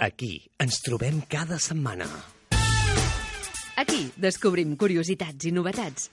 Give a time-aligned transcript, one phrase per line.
[0.00, 2.06] Aquí ens trobem cada setmana.
[3.80, 6.10] Aquí descobrim curiositats i novetats.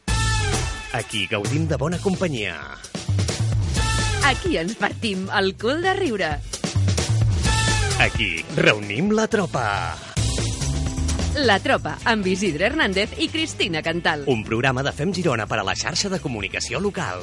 [0.95, 2.55] Aquí gaudim de bona companyia.
[4.27, 6.31] Aquí ens partim el cul de riure.
[8.03, 9.67] Aquí reunim la tropa.
[11.37, 14.23] La Tropa, amb Isidre Hernández i Cristina Cantal.
[14.25, 17.21] Un programa de Fem Girona per a la xarxa de comunicació local.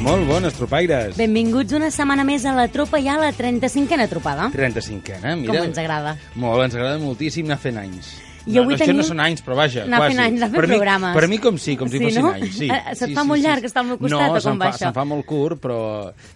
[0.00, 1.18] Molt bones, tropaires.
[1.20, 4.48] Benvinguts una setmana més a la tropa ja a la 35a tropada.
[4.54, 5.52] 35ena, mira.
[5.52, 6.16] Com ens agrada.
[6.40, 8.14] Molt, ens agrada moltíssim anar fent anys.
[8.46, 10.14] I no, avui no, tenim- no són anys, però vaja, Anar quasi.
[10.14, 11.14] fent anys, anar fent per mi, programes.
[11.18, 12.30] Per mi com sí, com si Sí, fossin no?
[12.32, 12.68] anys, sí.
[12.72, 13.66] Eh, se't sí, fa sí, molt sí, llarg sí.
[13.66, 14.78] estar al meu costat, no, o com va fa, això?
[14.86, 15.78] se'm fa molt curt, però...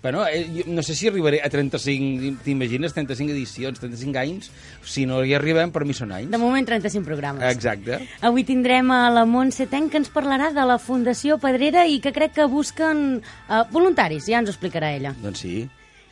[0.02, 4.50] Bueno, eh, no sé si arribaré a 35, t'imagines, 35 edicions, 35 anys,
[4.84, 6.30] si no hi arribem, per mi són anys.
[6.30, 7.42] De moment 35 programes.
[7.54, 8.00] Exacte.
[8.20, 12.12] Avui tindrem a la Montse Ten que ens parlarà de la Fundació Pedrera i que
[12.12, 15.14] crec que busquen uh, voluntaris, ja ens ho explicarà ella.
[15.23, 15.62] Doncs sí.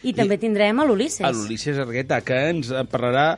[0.03, 1.23] I també tindrem a l'Ulisses.
[1.23, 3.37] A l'Ulisses Argueta, que ens eh, parlarà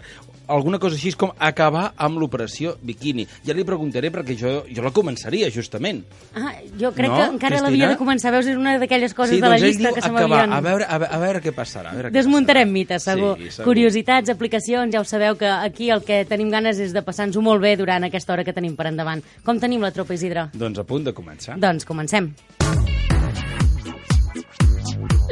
[0.49, 3.27] alguna cosa així com acabar amb l'operació biquini.
[3.47, 6.03] Ja li preguntaré perquè jo, jo la començaria, justament.
[6.35, 8.33] Ah, jo crec No, que encara l'havia de començar.
[8.35, 10.53] Veus, és una d'aquelles coses sí, de la doncs llista que se m'havien...
[10.53, 11.93] A veure, a, veure, a veure què passarà.
[11.93, 12.73] A veure què Desmuntarem passarà.
[12.73, 13.35] mites, segur.
[13.39, 13.69] Sí, segur.
[13.71, 17.63] Curiositats, aplicacions, ja ho sabeu que aquí el que tenim ganes és de passar-nos-ho molt
[17.63, 19.23] bé durant aquesta hora que tenim per endavant.
[19.45, 20.49] Com tenim la tropa, Isidre?
[20.55, 21.59] Doncs a punt de començar.
[21.61, 22.33] Doncs comencem.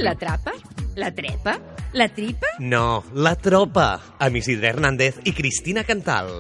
[0.03, 0.53] La trapa?
[0.97, 1.59] La trepa?
[1.95, 2.47] La tripa?
[2.61, 3.87] No, la tropa,
[4.19, 6.35] amb Isidre Hernández i Cristina Cantal.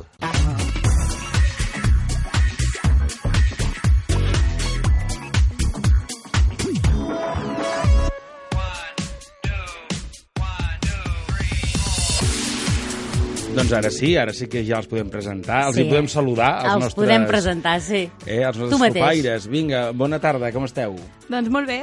[13.52, 15.82] Doncs ara sí, ara sí que ja els podem presentar, els Sí.
[15.82, 16.52] hi podem saludar.
[16.64, 18.10] Els, Els nostres, podem presentar, sí.
[18.24, 19.02] Eh, els Tu nostres mateix.
[19.02, 19.46] copaires.
[19.46, 20.96] Vinga, bona tarda, com esteu?
[21.28, 21.82] Doncs molt bé,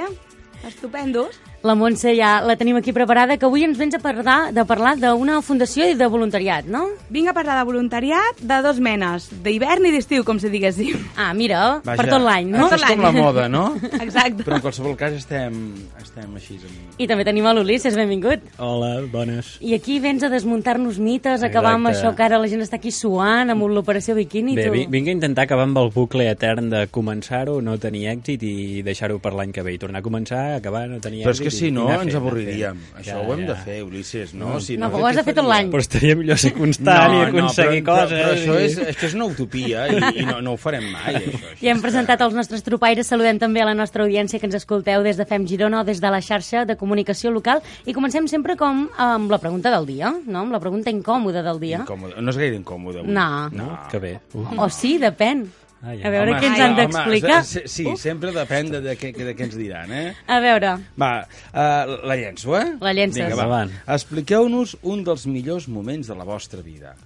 [0.65, 1.39] estupendos.
[1.61, 4.93] La Montse ja la tenim aquí preparada, que avui ens vens a parlar de parlar
[4.95, 6.86] d'una fundació i de voluntariat, no?
[7.11, 10.95] Vinc a parlar de voluntariat de dos menes, d'hivern i d'estiu, com si diguéssim.
[11.20, 12.70] Ah, mira, Vaja, per tot l'any, no?
[12.71, 13.65] És com la moda, no?
[13.99, 14.45] Exacte.
[14.47, 15.58] Però en qualsevol cas estem,
[15.99, 16.55] estem així.
[16.64, 16.95] Amb...
[17.03, 18.47] I també tenim a l'Ulisses, benvingut.
[18.64, 19.58] Hola, bones.
[19.59, 22.93] I aquí vens a desmuntar-nos mites, acabar amb això que ara la gent està aquí
[22.95, 24.55] suant, amb l'operació biquini.
[24.55, 24.77] Bé, tu...
[24.77, 28.55] vi- vinc a intentar acabar amb el bucle etern de començar-ho, no tenir èxit i
[28.87, 29.76] deixar-ho per l'any que ve.
[29.76, 31.48] I tornar a començar, acabar, no tenir Però és èxit...
[31.49, 32.77] que si i no ens avorriríem.
[32.99, 34.60] Això ho hem de fer, Ulisses, no?
[34.61, 35.70] Si No, però què- ho has de fer tot l'any.
[35.71, 38.20] Però estaria millor ser constant i aconseguir però, coses.
[38.20, 40.86] Però, però això, i- és, això és una utopia i, i no, no ho farem
[40.92, 41.54] mai, això.
[41.61, 45.04] Ja hem presentat els nostres tropaires, saludem també a la nostra audiència que ens escolteu
[45.04, 48.55] des de Fem Girona o des de la xarxa de comunicació local i comencem sempre
[48.55, 50.39] com amb la pregunta del dia, no?
[50.39, 51.80] amb la pregunta incòmoda del dia.
[51.83, 52.20] Incòmode.
[52.21, 52.99] No és gaire incòmode.
[52.99, 53.11] avui.
[53.14, 53.49] No.
[53.52, 54.20] No, que bé.
[54.33, 54.45] Uh.
[54.64, 55.48] O sí, depèn.
[55.79, 56.09] Ja.
[56.09, 57.37] A veure Home, què ens han d'explicar.
[57.47, 60.09] Sí, sí sempre depèn de, de, què, de què ens diran, eh?
[60.27, 61.11] A veure, Va,
[61.53, 62.65] uh, la llenço, eh?
[62.83, 63.31] La llences.
[63.31, 63.61] Vinga, va.
[63.95, 66.97] Expliqueu-nos un dels millors moments de la vostra vida.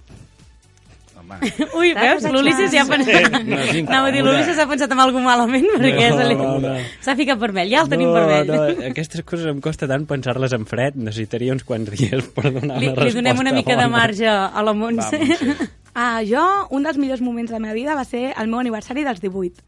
[1.24, 1.40] Home,
[1.80, 3.38] ui, veus, l'Ulisses ja ha pensat...
[3.48, 3.58] No.
[3.88, 6.74] Anava a dir, l'Ulisses ha pensat en alguna malament perquè No, li- no.
[7.04, 8.52] s'ha ficat vermell, ja el tenim no, vermell.
[8.54, 10.96] No, aquestes coses em costa tant pensar-les en fred.
[11.00, 14.28] Necessitaria uns quants dies per donar Li, una li resposta donem una mica de marge
[14.30, 15.18] a la Montse.
[15.18, 15.72] va, Montse.
[15.94, 16.42] Ah, jo,
[16.74, 19.62] un dels millors moments de la meva vida va ser el meu aniversari dels 18.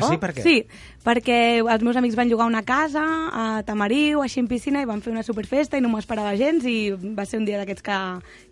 [0.00, 0.18] Ah, sí?
[0.18, 0.42] Per què?
[0.42, 0.56] Sí,
[1.04, 5.02] perquè els meus amics van llogar una casa a Tamariu, així en piscina, i van
[5.04, 7.98] fer una superfesta i no m'ho esperava gens i va ser un dia d'aquests que,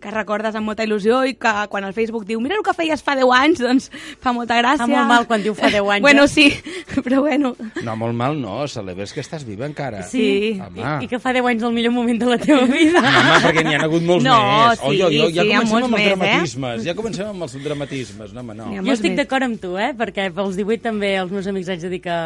[0.03, 3.01] que recordes amb molta il·lusió i que quan el Facebook diu mira el que feies
[3.03, 3.89] fa 10 anys, doncs
[4.21, 4.85] fa molta gràcia.
[4.85, 6.27] Fa molt mal quan diu fa 10 anys, Bueno, eh?
[6.27, 6.47] sí,
[7.05, 7.55] però bueno.
[7.83, 10.03] No, molt mal no, celebres que estàs viva encara.
[10.07, 10.59] Sí.
[10.61, 10.79] Home.
[10.79, 13.01] I, I que fa 10 anys el millor moment de la teva vida.
[13.01, 14.37] No, home, perquè n'hi ha hagut molts No,
[14.69, 14.79] més.
[14.79, 16.15] sí, oi, oi, oi, ja sí, comencem molts amb els més, eh?
[16.15, 16.85] dramatismes.
[16.87, 18.33] Ja comencem amb els dramatismes.
[18.37, 18.69] No, home, no.
[18.85, 19.89] Jo estic d'acord amb tu, eh?
[19.97, 22.19] Perquè pels 18 també els meus amics haig de dir que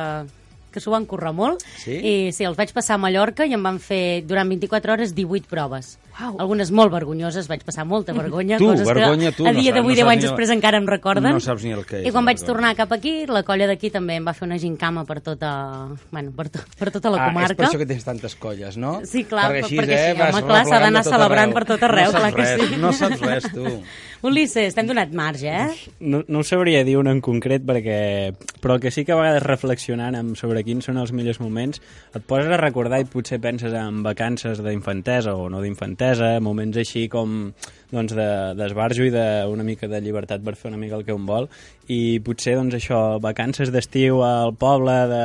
[0.77, 1.63] que s'ho van currar molt.
[1.81, 1.95] Sí?
[1.97, 5.49] I sí, els vaig passar a Mallorca i em van fer durant 24 hores 18
[5.49, 5.95] proves.
[6.17, 6.35] Uau.
[6.41, 8.57] Algunes molt vergonyoses, vaig passar molta vergonya.
[8.57, 10.25] Tu, coses vergonya, que tu, a no dia saps- d'avui, no 10 saps anys ni
[10.25, 11.27] el- després, encara em recorden.
[11.33, 12.53] No saps ni el que és I quan vaig vergonya.
[12.53, 16.31] tornar cap aquí, la colla d'aquí també em va fer una gincama per tota, bueno,
[16.35, 17.67] per, to, per tota la ah, és per comarca.
[17.69, 19.01] això que tens tantes colles, no?
[19.05, 21.53] Sí, clar, perquè, així, perquè eh, sí, vas home, clar, s'ha d'anar celebrant arreu.
[21.53, 22.75] per tot arreu, no saps clar que res, sí.
[22.81, 23.65] No saps res, tu.
[24.27, 25.91] Ulisses, t'hem donat marge, eh?
[25.99, 28.33] No, no ho sabria dir un en concret perquè...
[28.59, 31.77] Però el que sí que a vegades reflexionant amb sobre quins són els millors moments
[32.15, 36.06] et poses a recordar i potser penses en vacances d'infantesa o no d'infantesa,
[36.43, 37.51] moments així com
[37.91, 41.25] doncs de- d'esbarjo i d'una mica de llibertat per fer una mica el que un
[41.25, 41.47] vol
[41.87, 45.23] i potser doncs això, vacances d'estiu al poble de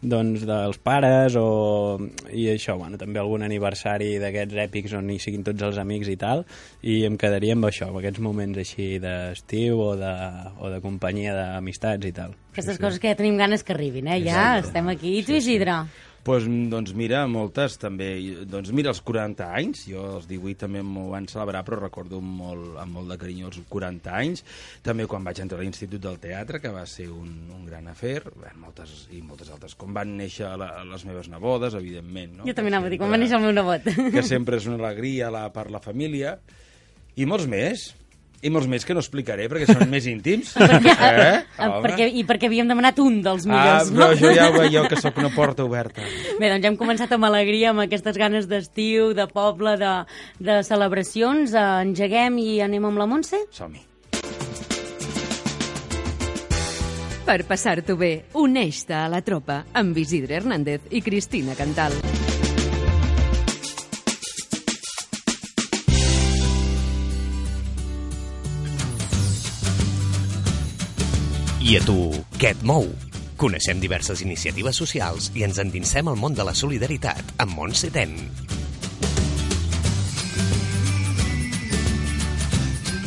[0.00, 2.00] doncs, dels pares o...
[2.32, 6.16] i això, bueno, també algun aniversari d'aquests èpics on hi siguin tots els amics i
[6.16, 6.46] tal,
[6.80, 10.12] i em quedaria amb això, amb aquests moments així d'estiu o, de,
[10.56, 12.32] o de companyia d'amistats i tal.
[12.54, 14.22] Aquestes coses que ja tenim ganes que arribin, eh?
[14.24, 15.18] Ja estem aquí.
[15.20, 15.82] I tu, Isidre?
[16.20, 18.10] Pues, doncs mira, moltes també.
[18.48, 22.74] Doncs mira, els 40 anys, jo els 18 també m'ho van celebrar, però recordo molt,
[22.82, 24.44] amb molt de carinyo els 40 anys.
[24.84, 28.18] També quan vaig entrar a l'Institut del Teatre, que va ser un, un gran afer,
[28.34, 29.76] bé, moltes, i moltes altres.
[29.80, 32.36] Com van néixer la, les meves nebodes, evidentment.
[32.40, 32.48] No?
[32.50, 33.88] Jo també anava a dir, quan va néixer el meu nebot.
[34.16, 36.36] que sempre és una alegria la, per la família.
[37.16, 37.90] I molts més.
[38.40, 40.54] I molts més que no explicaré perquè són més íntims.
[40.56, 40.70] eh?
[40.80, 41.82] eh, Home.
[41.84, 44.16] perquè, I perquè havíem demanat un dels Ah, millors, però no?
[44.16, 46.00] jo ja ho veieu que sóc una porta oberta.
[46.38, 49.92] Bé, doncs ja hem començat amb alegria, amb aquestes ganes d'estiu, de poble, de,
[50.40, 51.52] de celebracions.
[51.52, 53.44] Engeguem i anem amb la Montse?
[53.52, 53.84] Som-hi.
[57.30, 61.94] Per passar-t'ho bé, uneix-te a la tropa amb Isidre Hernández i Cristina Cantal.
[71.70, 71.94] I a tu,
[72.34, 72.88] què et mou?
[73.38, 78.16] Coneixem diverses iniciatives socials i ens endinsem al món de la solidaritat amb Montse Ten.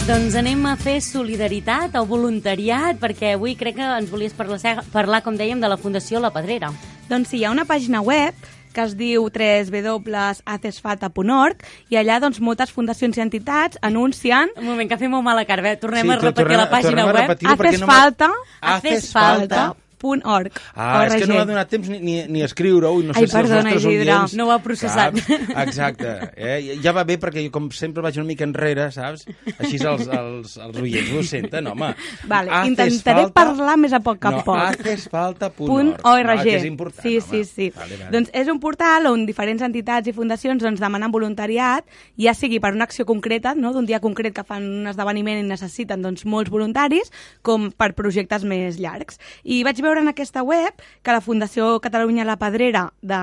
[0.08, 5.20] Doncs anem a fer solidaritat o voluntariat, perquè avui crec que ens volies parlar, parlar
[5.28, 6.72] com dèiem, de la Fundació La Pedrera.
[7.12, 11.58] Doncs sí, hi ha una pàgina web que es diu www.acesfalta.org
[11.94, 15.72] i allà doncs, moltes fundacions i entitats anuncien Un moment, que fem molt mala cara.
[15.72, 15.78] eh?
[15.78, 17.16] Tornem Sí, a repetir tornem- la pàgina web.
[17.46, 18.32] Haces no falta,
[18.62, 19.74] Haces falta.
[20.04, 20.52] .org.
[20.76, 23.28] Ah, és que no m'ha donat temps ni, ni, ni escriure-ho i no sé Ai,
[23.28, 24.36] si els perdona, nostres Isidre, oients...
[24.40, 25.18] no ho ha processat.
[25.18, 25.54] Saps?
[25.64, 26.14] Exacte.
[26.36, 26.58] Eh?
[26.84, 29.26] Ja va bé perquè jo, com sempre vaig una mica enrere, saps?
[29.58, 31.94] Així els, els, els oients ho senten, home.
[32.30, 34.60] Vale, Haces intentaré parlar més a poc a no, poc.
[34.60, 36.02] hacesfalta.org.
[36.04, 37.28] Ah, que és important, sí, home.
[37.30, 37.70] sí, sí.
[37.76, 38.12] Vale, vale.
[38.14, 41.86] Doncs és un portal on diferents entitats i fundacions doncs, demanen voluntariat,
[42.20, 43.74] ja sigui per una acció concreta, no?
[43.74, 47.12] d'un dia concret que fan un esdeveniment i necessiten doncs, molts voluntaris,
[47.46, 49.20] com per projectes més llargs.
[49.44, 53.20] I vaig veure en aquesta web que la Fundació Catalunya La Pedrera de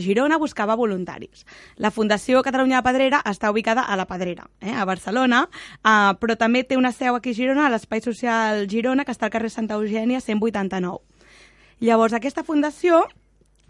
[0.00, 1.44] Girona buscava voluntaris.
[1.76, 4.74] La Fundació Catalunya La Pedrera està ubicada a La Pedrera, eh?
[4.74, 5.46] a Barcelona,
[5.84, 9.28] eh, però també té una seu aquí a Girona, a l'Espai Social Girona, que està
[9.28, 11.00] al carrer Santa Eugènia 189.
[11.80, 13.06] Llavors, aquesta fundació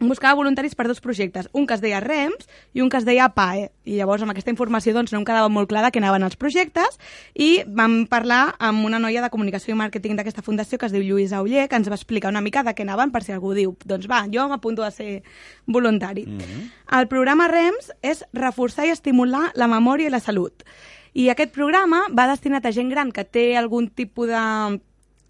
[0.00, 3.28] buscava voluntaris per dos projectes, un que es deia REMS i un que es deia
[3.36, 3.68] PAE.
[3.84, 6.38] I llavors amb aquesta informació doncs, no em quedava molt clar de què anaven els
[6.40, 6.98] projectes
[7.34, 11.04] i vam parlar amb una noia de comunicació i màrqueting d'aquesta fundació que es diu
[11.04, 13.76] Lluïsa Uller, que ens va explicar una mica de què anaven per si algú diu,
[13.84, 15.22] doncs va, jo m'apunto a ser
[15.66, 16.26] voluntari.
[16.26, 16.70] Mm -hmm.
[17.00, 20.64] El programa REMS és reforçar i estimular la memòria i la salut.
[21.12, 24.80] I aquest programa va destinat a gent gran que té algun tipus de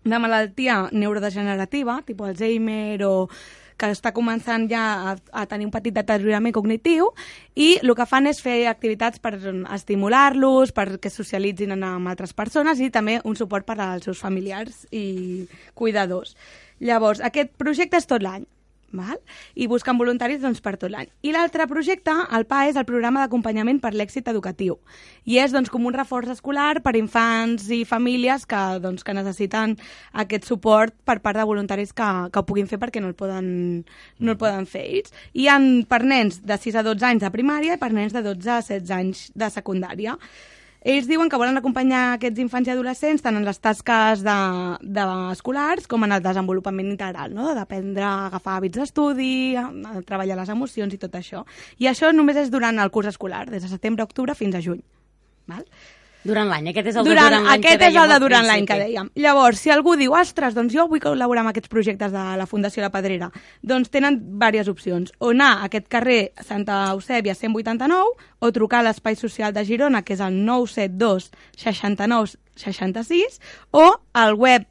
[0.04, 3.28] de malaltia neurodegenerativa, tipus Alzheimer o
[3.80, 7.10] que està començant ja a, a tenir un petit deteriorament cognitiu
[7.56, 9.34] i el que fan és fer activitats per
[9.74, 15.46] estimular-los, perquè socialitzin amb altres persones i també un suport per als seus familiars i
[15.74, 16.36] cuidadors.
[16.80, 18.46] Llavors, aquest projecte és tot l'any.
[18.92, 19.18] Val?
[19.54, 21.08] i busquen voluntaris doncs, per tot l'any.
[21.22, 24.78] I l'altre projecte, el PA, és el programa d'acompanyament per l'èxit educatiu.
[25.24, 29.76] I és doncs, com un reforç escolar per infants i famílies que, doncs, que necessiten
[30.24, 33.50] aquest suport per part de voluntaris que, que ho puguin fer perquè no el poden,
[34.18, 35.14] no el poden fer ells.
[35.34, 35.58] I hi ha
[35.88, 38.62] per nens de 6 a 12 anys de primària i per nens de 12 a
[38.62, 40.16] 16 anys de secundària.
[40.80, 44.36] Ells diuen que volen acompanyar aquests infants i adolescents tant en les tasques de,
[44.80, 45.04] de
[45.34, 47.50] escolars com en el desenvolupament integral, no?
[47.56, 49.58] d'aprendre a agafar hàbits d'estudi,
[50.08, 51.44] treballar les emocions i tot això.
[51.76, 54.64] I això només és durant el curs escolar, des de setembre a octubre fins a
[54.64, 54.80] juny.
[55.52, 55.66] Val?
[56.24, 58.46] Durant l'any, aquest és el durant, de durant l'any que aquest és el de durant
[58.46, 59.08] l'any que dèiem.
[59.24, 62.84] Llavors, si algú diu, ostres, doncs jo vull col·laborar amb aquests projectes de la Fundació
[62.84, 63.30] La Pedrera,
[63.62, 65.14] doncs tenen diverses opcions.
[65.18, 70.04] O anar a aquest carrer Santa Eusèbia 189 o trucar a l'Espai Social de Girona,
[70.04, 73.40] que és el 972 69 66,
[73.72, 74.66] o al web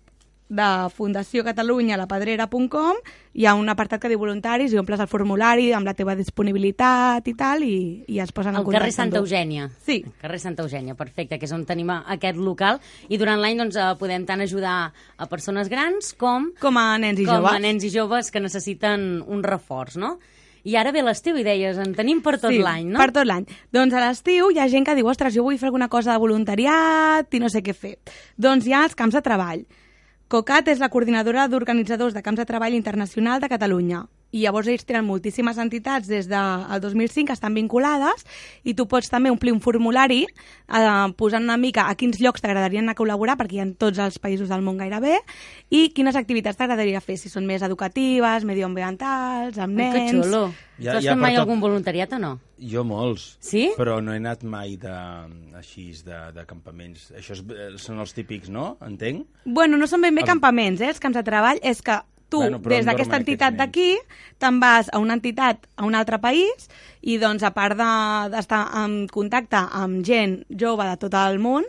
[0.49, 2.97] de Fundació Catalunya, lapedrera.com,
[3.37, 7.27] hi ha un apartat que diu voluntaris i omples el formulari amb la teva disponibilitat
[7.29, 9.21] i tal, i, i es posen en Al carrer Santa.
[9.21, 9.69] Eugènia.
[9.85, 10.01] Sí.
[10.21, 12.81] Carrer Santa Eugènia, perfecte, que és on tenim aquest local.
[13.07, 17.21] I durant l'any doncs, eh, podem tant ajudar a persones grans com, Com a nens
[17.21, 17.53] i com joves.
[17.53, 20.17] a nens i joves que necessiten un reforç, no?
[20.67, 22.99] I ara ve l'estiu i deies, en tenim per tot sí, l'any, no?
[22.99, 23.45] per tot l'any.
[23.71, 26.19] Doncs a l'estiu hi ha gent que diu, ostres, jo vull fer alguna cosa de
[26.19, 27.93] voluntariat i no sé què fer.
[28.35, 29.63] Doncs hi ha els camps de treball.
[30.29, 34.03] COCAT és la coordinadora d'organitzadors de camps de treball internacional de Catalunya.
[34.31, 38.25] I llavors ells tenen moltíssimes entitats des del 2005 que estan vinculades
[38.63, 42.79] i tu pots també omplir un formulari eh, posant una mica a quins llocs t'agradaria
[42.83, 45.15] anar a col·laborar, perquè hi ha tots els països del món gairebé,
[45.73, 50.25] i quines activitats t'agradaria fer, si són més educatives, medioambientals, amb Ui, que nens...
[50.27, 50.43] xulo.
[50.79, 52.29] Ja- tu has ja fet mai tot- algun voluntariat o no?
[52.59, 53.33] Jo molts.
[53.43, 53.65] Sí?
[53.77, 54.93] Però no he anat mai de,
[55.59, 57.09] així de, de campaments.
[57.17, 58.77] Això és, eh, són els típics, no?
[58.85, 59.25] Entenc?
[59.45, 60.93] Bueno, no són ben bé El- campaments, eh?
[60.93, 61.97] Els camps de treball és que
[62.29, 63.97] tu, Bueno, des d'aquesta entitat d'aquí,
[64.37, 66.69] te'n vas a una entitat a un altre país
[67.01, 71.65] i, doncs, a part de- d'estar en contacte amb gent jove de tot el món,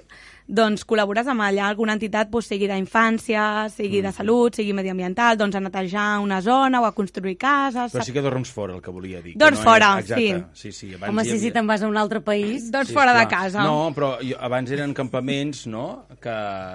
[0.51, 4.07] doncs col·labores amb allà alguna entitat, doncs, sigui d'infància, sigui Mm.
[4.09, 7.93] de salut, sigui mediambiental, doncs a netejar una zona o a construir cases...
[7.93, 9.35] Però sí que dorms fora, el que volia dir.
[9.39, 10.73] Dorms no fora, és, exacte, sí.
[10.73, 12.71] sí, abans Home, hi si, si havia- te'n vas a un altre país...
[12.71, 13.45] Doncs Sí, fora de esclar.
[13.45, 13.63] casa.
[13.63, 16.35] No, però jo, abans eren campaments, no?, que,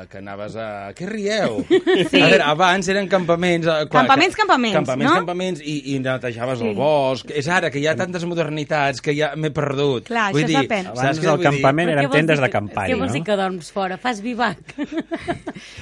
[0.10, 0.94] que anaves a...
[0.96, 1.66] Què rieu?
[2.16, 2.22] Sí.
[2.22, 3.68] A veure, abans eren campaments...
[3.68, 5.18] eh, Clar, Campaments, campaments, Campaments, no?
[5.20, 6.68] campaments, i, i netejaves Sí.
[6.70, 7.32] el bosc.
[7.36, 10.06] És ara que hi ha tantes modernitats que ja m'he perdut.
[10.08, 10.86] Clar, Vull això dir, depèn.
[10.92, 11.46] saps Abans el dir?
[11.50, 13.26] campament eren tendes dir de que- campanya, Què vols dir no?
[13.26, 13.98] que dorms fora?
[13.98, 14.58] Fas vivac?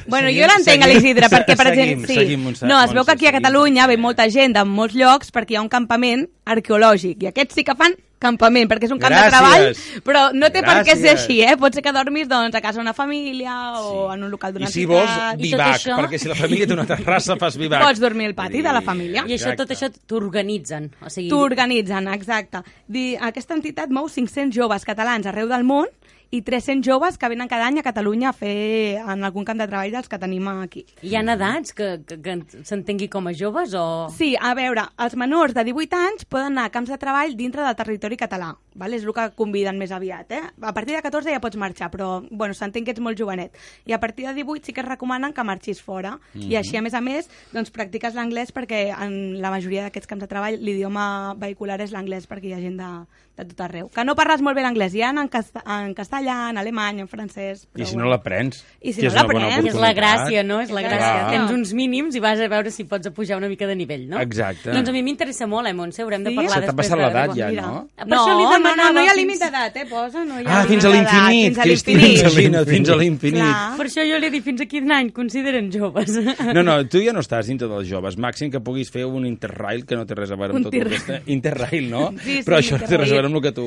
[0.07, 2.19] Bueno, Seguim, jo l'entenc, l'Isidre, perquè, per seguim, exemple, sí.
[2.19, 3.41] seguim, Montse, no, es veu que aquí a seguim.
[3.41, 7.55] Catalunya ve molta gent de molts llocs perquè hi ha un campament arqueològic, i aquests
[7.57, 9.33] sí que fan campament, perquè és un camp de Gràcies.
[9.33, 11.23] treball, però no té per què ser Gràcies.
[11.23, 11.57] així, eh?
[11.59, 14.71] Pot ser que dormis doncs, a casa d'una família o en un local d'una I
[14.71, 15.09] si vols.
[15.09, 17.81] I tot vivac, això- perquè si la família té una terrassa, fas vivac.
[17.83, 19.25] Pots dormir al pati de la família.
[19.27, 19.97] I això, tot Exacte.
[19.97, 20.91] això t'organitzen.
[21.01, 22.61] O sigui, T'organitzen, exacte.
[22.87, 25.87] Di, aquesta entitat mou 500 joves catalans arreu del món
[26.33, 29.67] i 300 joves que venen cada any a Catalunya a fer en algun camp de
[29.69, 30.85] treball dels que tenim aquí.
[31.05, 33.85] Hi ha edats que, que, que s'entengui com a joves o...
[34.17, 37.61] Sí, a veure, els menors de 18 anys poden anar a camps de treball dintre
[37.61, 38.55] del territori català.
[38.75, 38.93] Val?
[38.93, 40.31] És el que conviden més aviat.
[40.31, 40.41] Eh?
[40.61, 43.55] A partir de 14 ja pots marxar, però bueno, s'entén que ets molt jovenet.
[43.85, 46.17] I a partir de 18 sí que es recomanen que marxis fora.
[46.33, 50.21] I així, a més a més, doncs, practiques l'anglès perquè en la majoria d'aquests camps
[50.25, 52.89] de treball l'idioma vehicular és l'anglès perquè hi ha gent de,
[53.37, 53.89] de tot arreu.
[53.93, 57.07] Que no parles molt bé l'anglès, hi ha en, casta en castellà, en alemany, en
[57.09, 57.63] francès...
[57.65, 58.11] I però si no bueno.
[58.15, 58.63] l'aprens?
[58.81, 60.59] I si que no l'aprens, És la gràcia, no?
[60.61, 61.13] És la gràcia.
[61.13, 61.31] Clar.
[61.33, 64.19] Tens uns mínims i vas a veure si pots pujar una mica de nivell, no?
[64.21, 64.71] Exacte.
[64.71, 66.01] Doncs a mi m'interessa molt, eh, Montse?
[66.03, 66.35] Haurem de Sí?
[66.35, 67.87] parlar Se t'ha després passat de- l'edat de- ja, no?
[67.97, 69.86] Per No, això li no, no, no hi ha límit d'edat, eh?
[69.89, 73.77] Posa, no hi ha Ah, fins a l'infinit, fins a Cristina, fins a l'infinit.
[73.77, 76.15] Per això jo li he dit fins a quin any consideren joves.
[76.53, 78.17] No, no, tu ja no estàs dintre dels joves.
[78.17, 80.75] Màxim que puguis fer un interrail que no té res a veure amb Un tot
[80.75, 81.22] que està...
[81.34, 82.10] Interrail, no?
[82.24, 83.65] Sí, sí, Però això no té res a veure amb el que tu,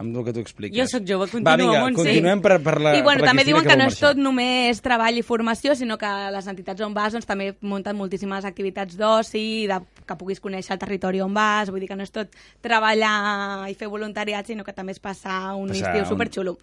[0.00, 0.76] amb el que tu expliques.
[0.78, 2.02] Jo sóc jove, Va, continua, vinga, Montse.
[2.04, 3.98] continuem per, per la I bueno, per la també Cristina, diuen que, vol no és
[4.00, 8.46] tot només treball i formació, sinó que les entitats on vas doncs, també munten moltíssimes
[8.48, 12.10] activitats d'oci, de, que puguis conèixer el territori on vas, vull dir que no és
[12.14, 16.56] tot treballar i fer voluntariat, sinó que també és passar un Passar estiu un- superxulo.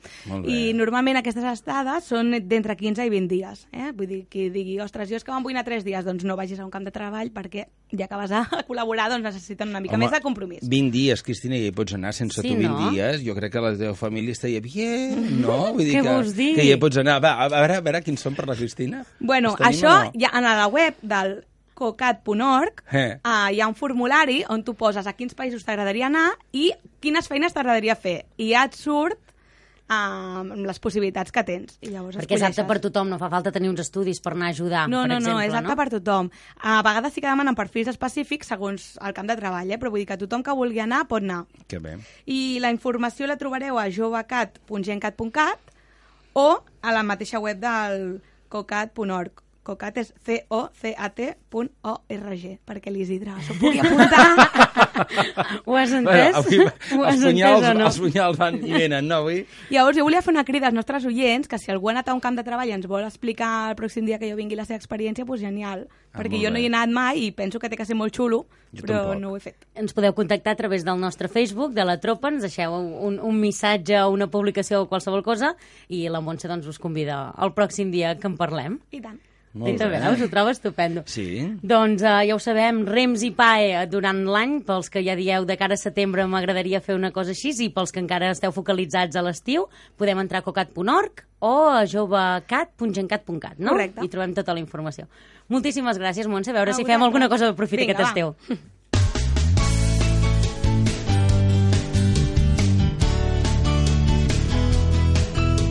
[0.48, 3.66] I normalment aquestes estades són d'entre 15 i 20 dies.
[3.72, 3.92] Eh?
[3.96, 6.36] Vull dir, qui digui, ostres, jo és que me'n vull anar 3 dies, doncs no
[6.40, 9.80] vagis a un camp de treball perquè ja que vas a col·laborar doncs necessiten una
[9.84, 10.64] mica Home, més de compromís.
[10.68, 12.92] 20 dies, Cristina, i hi pots anar sense Sí, tu 20 no?
[12.92, 13.22] dies.
[13.26, 15.74] Jo crec que la teva família estaria bien, no?
[15.74, 16.54] Vull dir que, vols dir?
[16.58, 17.20] Que hi pots anar.
[17.24, 19.04] Va, a veure, a veure quins són per la Cristina.
[19.20, 20.12] Bueno, això, no?
[20.20, 21.40] ja, en la web del
[21.78, 23.20] cocat.org Eh.
[23.22, 26.72] uh, hi ha un formulari on tu poses a quins països t'agradaria anar i
[27.04, 28.24] quines feines t'agradaria fer.
[28.42, 29.94] I ja et surt uh,
[30.42, 31.78] amb les possibilitats que tens.
[31.86, 34.50] I llavors Perquè és apte per tothom, no fa falta tenir uns estudis per anar
[34.50, 35.78] a ajudar, No, per no, exemple, no, és apte no?
[35.80, 36.32] per tothom.
[36.66, 39.78] A vegades sí que demanen perfils específics segons el camp de treball, eh?
[39.80, 41.44] però vull dir que tothom que vulgui anar pot anar.
[41.70, 41.96] Que bé.
[42.26, 45.74] I la informació la trobareu a jovecat.gencat.cat
[46.34, 46.48] o
[46.82, 49.44] a la mateixa web del cocat.org.
[49.68, 50.14] Cocat és
[51.28, 54.24] c-o-c-a-t.org, perquè l'Isidre s'ho pugui apuntar.
[55.68, 56.36] Ho has Bueno, entès?
[56.40, 56.58] avui,
[56.98, 57.86] Ho has els, entès punyals, o no?
[57.86, 59.16] els punyals van i venen, no?
[59.22, 59.42] Avui?
[59.70, 62.16] Llavors, jo volia fer una crida als nostres oients que si algú ha anat a
[62.16, 64.66] un camp de treball i ens vol explicar el pròxim dia que jo vingui la
[64.66, 65.86] seva experiència, doncs genial.
[66.14, 68.16] Ah, perquè jo no hi he anat mai i penso que té que ser molt
[68.16, 69.22] xulo, Jo però tampoc.
[69.22, 69.68] no ho he fet.
[69.78, 73.40] Ens podeu contactar a través del nostre Facebook, de la Tropa, ens deixeu un, un
[73.40, 75.54] missatge o una publicació o qualsevol cosa
[75.90, 78.80] i la Montse doncs, us convida al pròxim dia que en parlem.
[78.92, 79.20] I tant.
[79.58, 79.88] Molt bé.
[80.00, 80.22] veus?
[80.22, 81.04] Ho trobo estupendo.
[81.10, 81.28] Sí.
[81.62, 85.58] Doncs eh, ja ho sabem, rems i PAE durant l'any, pels que ja dieu de
[85.60, 89.26] cara a setembre m'agradaria fer una cosa així, i pels que encara esteu focalitzats a
[89.26, 93.76] l'estiu, podem entrar a cocat.org o a jovecat.gencat.cat, no?
[93.76, 94.06] Correcte.
[94.06, 95.08] I trobem tota la informació.
[95.50, 98.34] Moltíssimes gràcies, Montse, a veure A si fem alguna cosa de profit Vinga, aquest va.
[98.34, 98.58] estiu.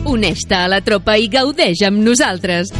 [0.07, 2.71] Uneix-te a la tropa i gaudeix amb nosaltres.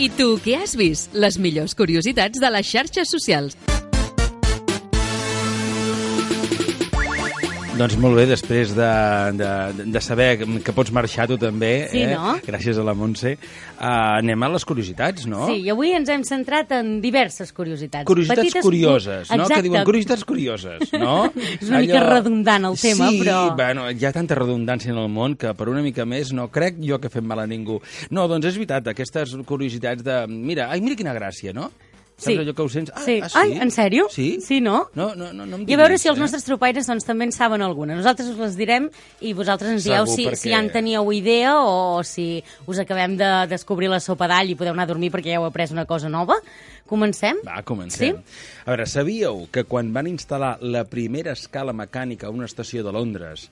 [0.00, 1.12] I tu, què has vist?
[1.12, 3.58] Les millors curiositats de les xarxes socials.
[7.80, 8.86] Doncs molt bé, després de,
[9.40, 9.50] de,
[9.88, 10.26] de saber
[10.60, 12.10] que pots marxar tu també, Sí, eh?
[12.12, 12.34] no?
[12.44, 15.46] gràcies a la Montse, uh, anem a les curiositats, no?
[15.48, 18.04] Sí, i avui ens hem centrat en diverses curiositats.
[18.10, 19.46] Curiositats Petites curioses, no?
[19.46, 19.54] Exacte.
[19.62, 21.14] Que diuen curiositats curioses, no?
[21.56, 25.00] És una mica redundant el tema, sí, però- Sí, bueno, hi ha tanta redundància en
[25.00, 27.80] el món que per una mica més no crec jo que fem mal a ningú.
[28.12, 30.26] No, doncs és veritat, aquestes curiositats de...
[30.28, 31.70] Mira, ai, mira quina gràcia, no?
[32.20, 32.34] Sí.
[32.36, 32.92] Saps allò que ho sents?
[32.94, 33.14] Ah, Sí.
[33.24, 33.38] ah, sí?
[33.40, 34.06] Ai, en sèrio?
[34.12, 34.26] Sí?
[34.44, 34.90] Sí, no?
[34.94, 36.20] No, no, no, no em I a veure si els eh?
[36.20, 37.96] nostres tropaires doncs, també en saben alguna.
[37.96, 38.90] Nosaltres us les direm
[39.24, 43.16] i vosaltres ens dieu si, perquè- si ja en teníeu idea o si us acabem
[43.16, 45.86] de descobrir la sopa d'all i podeu anar a dormir perquè ja heu après una
[45.86, 46.36] cosa nova.
[46.86, 47.36] Comencem?
[47.46, 48.16] Va, comencem.
[48.16, 48.62] Sí?
[48.66, 52.90] A veure, sabíeu que quan van instal·lar la primera escala mecànica a una estació de
[52.92, 53.48] Londres,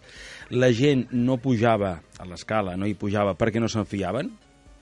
[0.51, 4.33] la gent no pujava a l'escala, no hi pujava perquè no se'n fiaven?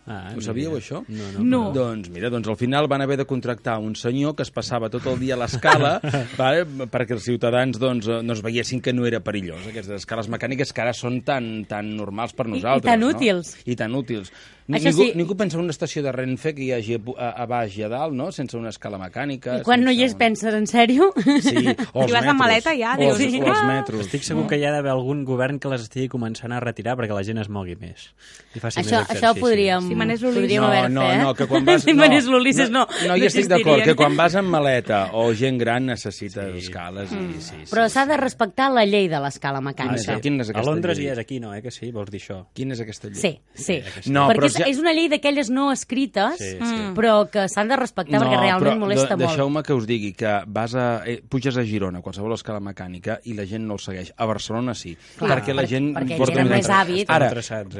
[0.06, 0.78] Ah, Ho sabíeu, idea.
[0.78, 1.00] això?
[1.08, 1.44] No, no.
[1.44, 1.60] No.
[1.74, 5.04] Doncs mira, doncs al final van haver de contractar un senyor que es passava tot
[5.10, 5.96] el dia a l'escala
[6.38, 10.70] vale, perquè els ciutadans doncs, no es veiessin que no era perillós, aquestes escales mecàniques
[10.72, 12.86] que ara són tan, tan normals per i nosaltres.
[12.86, 13.10] tan no?
[13.10, 13.56] útils.
[13.66, 14.30] I tan útils.
[14.68, 15.12] Això ningú, sí.
[15.14, 17.84] ningú pensa en una estació de Renfe que hi hagi a, a, a baix i
[17.86, 18.32] a dalt, no?
[18.34, 19.60] sense una escala mecànica.
[19.60, 21.12] I quan no hi és, penses, en sèrio?
[21.16, 21.62] Sí,
[21.94, 22.40] o els I vas amb metros.
[22.40, 23.68] maleta ja, o els, dius, o els "Ah".
[23.70, 24.00] metros.
[24.08, 27.14] Estic segur que hi ha d'haver algun govern que les estigui començant a retirar perquè
[27.14, 28.08] la gent es mogui més.
[28.56, 30.42] I faci Això, més això ho podríem, Si manés l'Ulisses.
[30.42, 31.22] podríem no, haver no, fet, eh?
[31.22, 31.82] no, que quan vas...
[31.86, 32.86] si manés l'Ulisses, no.
[33.06, 36.64] No, hi estic d'acord, que quan vas amb maleta o gent gran necessites sí.
[36.66, 37.62] escales i sí, sí.
[37.70, 40.20] Però s'ha de respectar la llei de l'escala Quina és, mecànica.
[40.22, 41.06] quina és A Londres llei?
[41.06, 41.92] hi és, aquí no, eh, que sí?
[41.94, 42.42] Vols dir això?
[42.56, 43.20] Quina és aquesta llei?
[43.20, 43.80] Sí, sí.
[44.10, 46.58] No, perquè és, ja- és una llei d'aquelles no escrites, Sí, sí.
[46.64, 49.28] mm, però que s'han de respectar perquè realment molesta de- molt.
[49.36, 53.34] Deixeu-me que us digui que vas a, eh, puges a Girona, qualsevol escala mecànica, i
[53.34, 54.12] la gent no el segueix.
[54.16, 55.92] A Barcelona sí, Clar, perquè la gent...
[55.94, 57.06] perquè porta una més hàbit.
[57.08, 57.30] Ara,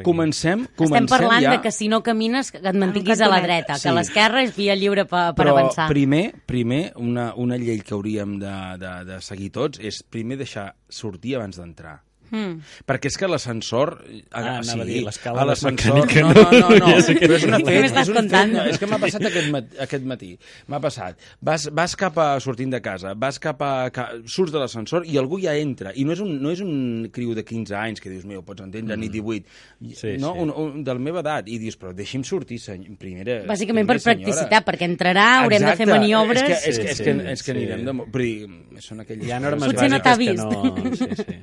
[0.02, 1.50] comencem, comencem Estem parlant ja...
[1.56, 3.88] de que si no camines que et mantinguis a la dreta, Sí.
[3.88, 5.88] que l'esquerra és via lliure per, per Però avançar.
[5.88, 10.74] primer, primer una, una llei que hauríem de, de, de seguir tots és primer deixar
[10.88, 12.02] sortir abans d'entrar.
[12.30, 12.56] Mm.
[12.88, 13.92] Perquè és que l'ascensor...
[14.32, 16.00] Ah, anava a dir, l'escala és l'ascensor...
[16.00, 16.42] mecànica, No, no?
[16.42, 18.52] no, no, no, Ja sé que però és una fet, és un fet, contant?
[18.56, 20.30] no, és que m'ha passat aquest, mat, aquest matí.
[20.72, 21.20] M'ha passat.
[21.40, 22.28] Vas, vas cap a...
[22.42, 23.72] sortint de casa, vas cap a...
[23.94, 25.92] Ca, surts de l'ascensor i algú ja entra.
[25.94, 28.64] I no és un, no és un criu de 15 anys que dius, meu, pots
[28.66, 29.46] entendre, ni 18.
[29.94, 30.42] Sí, no, sí.
[30.46, 31.48] Un, un, de la meva edat.
[31.52, 32.88] I dius, però deixi'm sortir, seny...
[33.00, 33.40] primera...
[33.48, 34.24] Bàsicament per primera senyora.
[34.26, 35.92] practicitat, perquè entrarà, haurem de fer Exacte.
[35.94, 36.42] maniobres...
[36.42, 37.56] És que, és que, és que, Sí, és que sí.
[37.56, 37.94] anirem de...
[38.16, 40.44] Però són aquelles Hi ha normes Potser no bàsiques t'ha que vist.
[40.44, 40.96] no...
[40.96, 41.38] Sí, sí.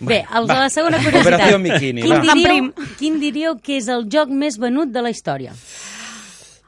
[0.00, 1.26] Bé, els de la segona curiositat.
[1.26, 2.34] Operació Bikini, quin, va.
[2.34, 5.52] diríeu, quin diríeu que és el joc més venut de la història?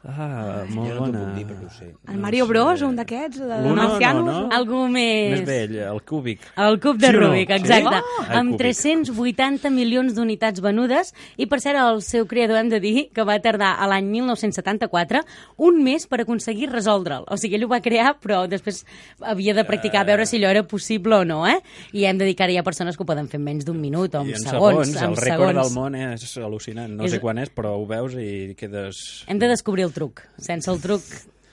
[0.05, 1.19] Ah, molt Jo no bona.
[1.21, 1.89] puc dir perquè ho sé.
[2.11, 4.39] El Mario Bros, un d'aquests, de no, no?
[4.49, 5.39] o- Algú més...
[5.39, 6.41] Més vell, el cúbic.
[6.59, 7.29] El cub de Sí o no?
[7.29, 7.55] Rubik, Sí?
[7.61, 8.01] exacte.
[8.27, 8.63] Ah, amb cúbic.
[8.67, 13.39] 380 milions d'unitats venudes i, per cert, el seu creador hem de dir que va
[13.45, 15.23] tardar a l'any 1974
[15.59, 17.25] un mes per aconseguir resoldre'l.
[17.31, 18.83] O sigui, ell ho va crear, però després
[19.21, 21.61] havia de practicar a veure si allò era possible o no, eh?
[21.93, 23.65] I hem de dir que ara hi ha persones que ho poden fer en menys
[23.65, 24.89] d'un minut o en, en segons.
[24.91, 25.63] segons, en el rècord segons.
[25.63, 26.91] del món és al·lucinant.
[26.99, 29.25] No És- sé quan és, però ho veus i quedes...
[29.29, 30.27] Hem de descobrir el truc.
[30.39, 31.07] Sense el truc...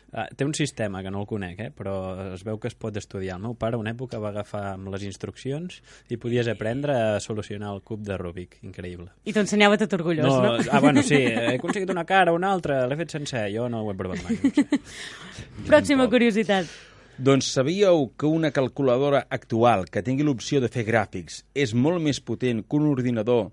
[0.09, 1.69] Ah, té un sistema que no el conec, eh?
[1.69, 1.93] però
[2.33, 3.35] es veu que es pot estudiar.
[3.37, 7.75] El meu pare una època va agafar amb les instruccions i podies aprendre a solucionar
[7.75, 8.57] el cub de Rubik.
[8.65, 9.11] Increïble.
[9.29, 10.55] I t'ho ensenyava tot orgullós, no?
[10.71, 13.45] Ah, bueno, sí, he aconseguit una cara, una altra, l'he fet sencer.
[13.53, 14.39] Jo no ho he provat mai.
[14.41, 14.81] No sé.
[15.69, 16.71] Pròxima curiositat.
[17.19, 22.21] Doncs sabíeu que una calculadora actual que tingui l'opció de fer gràfics és molt més
[22.23, 23.49] potent que un ordinador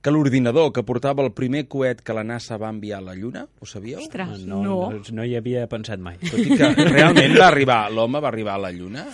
[0.00, 3.46] que l'ordinador que portava el primer coet que la NASA va enviar a la Lluna?
[3.60, 3.98] Ho sabíeu?
[4.00, 4.90] Ostres, No, no.
[4.92, 6.16] no, no hi havia pensat mai.
[6.22, 9.04] Tot i que realment va arribar, l'home va arribar a la Lluna?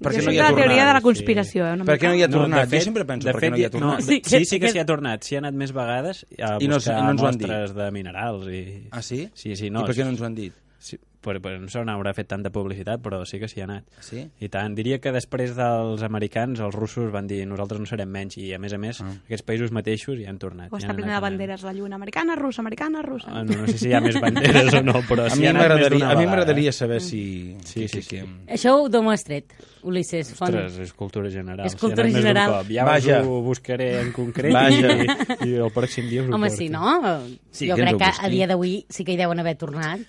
[0.00, 1.02] Per Jo què no hi ha la teoria de la tornat?
[1.04, 2.70] conspiració, eh, una Per què no hi ha No, tornat?
[2.72, 3.98] Jo sempre penso, per què no hi ha tornat?
[4.00, 5.22] No, Sí, sí, sí, que- que s'hi ha tornat.
[5.22, 7.46] S'hi ha anat més vegades a I no- buscar no ens ho han dit.
[7.48, 8.46] mostres de minerals.
[8.48, 8.88] I...
[8.90, 9.28] Ah, sí?
[9.34, 9.82] Sí, sí, no.
[9.82, 10.54] I per què no ens ho han dit?
[10.86, 13.88] Sí, per, per, no se n'haurà fet tanta publicitat, però sí que s'hi ha anat.
[14.04, 14.20] Sí?
[14.38, 14.76] I tant.
[14.78, 18.60] Diria que després dels americans, els russos van dir nosaltres no serem menys, i a
[18.62, 19.08] més a més, Ah.
[19.24, 20.70] aquests països mateixos hi han tornat.
[20.72, 23.26] O està plena de banderes la lluna americana, russa, americana, russa.
[23.32, 25.46] Ah, no, no sé si hi ha més banderes o no, però A s'hi mi
[25.48, 26.30] ha anat més m'agradaria d'una a mi vegada.
[26.36, 27.56] m'agradaria saber si...
[27.64, 28.08] Sí, sí, que- sí.
[28.20, 30.54] que- Això ho has tret, Ulisses Font?
[30.54, 31.66] Ostres, és cultura general.
[31.66, 32.50] És cultura d'un general.
[32.60, 32.70] Cop.
[32.70, 33.20] Ja Vaja.
[33.22, 34.94] us ho buscaré en concret Vaja.
[35.42, 36.56] i, i el pròxim dia us ho Home, porto.
[36.62, 37.20] sí, no?
[37.50, 40.00] Sí, jo que crec ho que a dia d'avui sí que hi deuen haver tornat.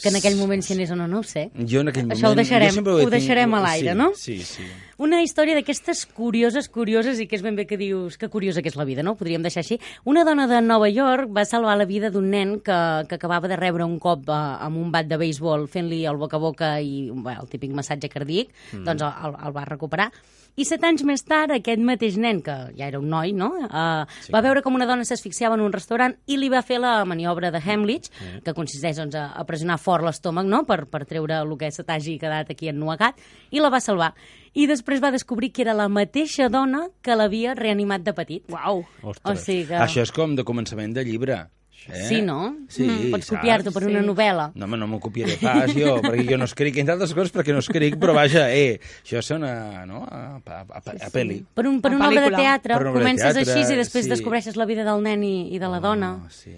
[0.00, 1.50] Que en aquell moment si anés o no, no ho sé.
[1.68, 2.38] Jo en aquell Això ho moment...
[2.40, 4.06] deixarem- ho tingut- deixarem a l'aire, sí, no?
[4.16, 4.64] Sí, sí.
[5.02, 8.70] Una història d'aquestes curioses, curioses, i que és ben bé que dius que curiosa que
[8.72, 9.16] és la vida, no?
[9.18, 9.78] Podríem deixar així.
[10.04, 12.78] Una dona de Nova York va salvar la vida d'un nen que,
[13.08, 16.38] que acabava de rebre un cop eh, amb un bat de béisbol fent-li el boca
[16.38, 18.84] a boca i bé, el típic massatge cardíac, mm.
[18.88, 20.10] doncs el, el va recuperar.
[20.52, 23.48] I set anys més tard, aquest mateix nen, que ja era un noi, no?
[23.64, 24.32] Uh, sí.
[24.34, 27.48] va veure com una dona s'asfixiava en un restaurant i li va fer la maniobra
[27.54, 28.10] de Hemlich,
[28.44, 31.86] que consisteix doncs, a, a pressionar fort l'estómac, no?, per, per treure el que se
[31.88, 33.16] t'hagi quedat aquí ennuegat,
[33.50, 34.12] i la va salvar.
[34.52, 38.44] I després va descobrir que era la mateixa dona que l'havia reanimat de petit.
[38.52, 38.84] Uau.
[39.00, 39.46] O Ostres.
[39.46, 39.80] sigui que...
[39.80, 41.46] Això és com de començament de llibre.
[41.88, 42.04] Eh?
[42.08, 42.56] Sí, no?
[42.68, 44.06] Sí, Mm, Pots copiar-t'ho per una Sí.
[44.06, 44.52] novel·la.
[44.54, 47.52] No, home, no m'ho copiaré pas jo, perquè jo no escric, entre altres coses perquè
[47.52, 51.40] no escric, però vaja, eh, això és una, no, a, a, a, a peli.
[51.54, 53.72] Per, un, per Una una obra de teatre, Per una obra de comences teatre, així
[53.74, 54.10] i després sí.
[54.10, 56.14] descobreixes la vida del nen i, i de la dona.
[56.24, 56.54] Oh, sí.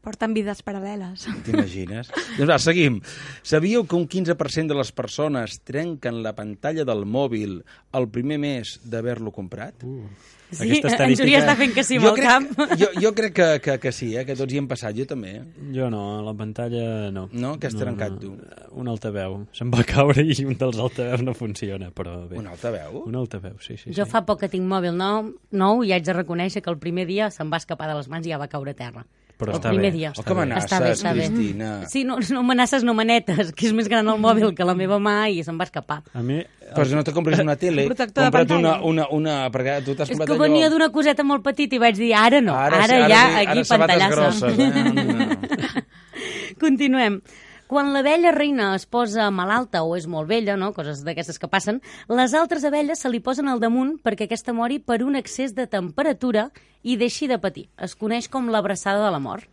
[0.00, 1.26] Porten vides paral·leles.
[1.44, 2.08] T'imagines?
[2.38, 3.02] doncs va, seguim.
[3.44, 7.58] Sabíeu que un 15% de les persones trenquen la pantalla del mòbil
[7.92, 9.84] el primer mes d'haver-lo comprat?
[9.84, 10.06] Uh.
[10.50, 12.72] Sí, Aquesta en estadística- Júlia està fent que sí amb jo el crec, cap.
[12.80, 15.30] Jo, jo crec que, que, que sí, eh, que tots hi hem passat, jo també.
[15.38, 15.42] eh?
[15.76, 17.28] Jo no, a la pantalla no.
[17.32, 17.52] No?
[17.60, 18.32] Què has trencat, tu?
[18.72, 19.46] Un altaveu.
[19.54, 22.36] Se'm va caure i un dels altaveus no funciona, però bé.
[22.38, 23.04] Un altaveu?
[23.06, 23.92] Un altaveu, sí, sí.
[23.94, 24.10] Jo sí.
[24.10, 27.30] fa poc que tinc mòbil nou, nou i haig de reconèixer que el primer dia
[27.30, 29.06] se'm va escapar de les mans i ja va caure a terra.
[29.40, 30.12] Però el està primer bé, dia.
[30.12, 31.26] Oh, que amenaces, Està bé, està bé.
[31.30, 31.70] Cristina.
[31.88, 35.00] Sí, no, no amenaces, no manetes, que és més gran el mòbil que la meva
[35.00, 36.02] mà i se'm va escapar.
[36.12, 36.42] A mi...
[36.70, 40.14] Però si no te compris una tele, compra't una, una, una, perquè tu t'has És
[40.14, 40.44] comprat que allò...
[40.44, 43.64] venia d'una coseta molt petita i vaig dir, ara no, ara, ara, ja, sí, aquí
[43.64, 44.14] ara pantallassa.
[44.14, 45.86] grosses, eh?
[46.62, 47.20] Continuem.
[47.70, 50.72] Quan l'abella reina es posa malalta o és molt vella, no?
[50.74, 51.76] coses d'aquestes que passen,
[52.10, 55.68] les altres abelles se li posen al damunt perquè aquesta mori per un excés de
[55.70, 56.48] temperatura
[56.82, 57.68] i deixi de patir.
[57.78, 59.46] Es coneix com l'abraçada de la mort.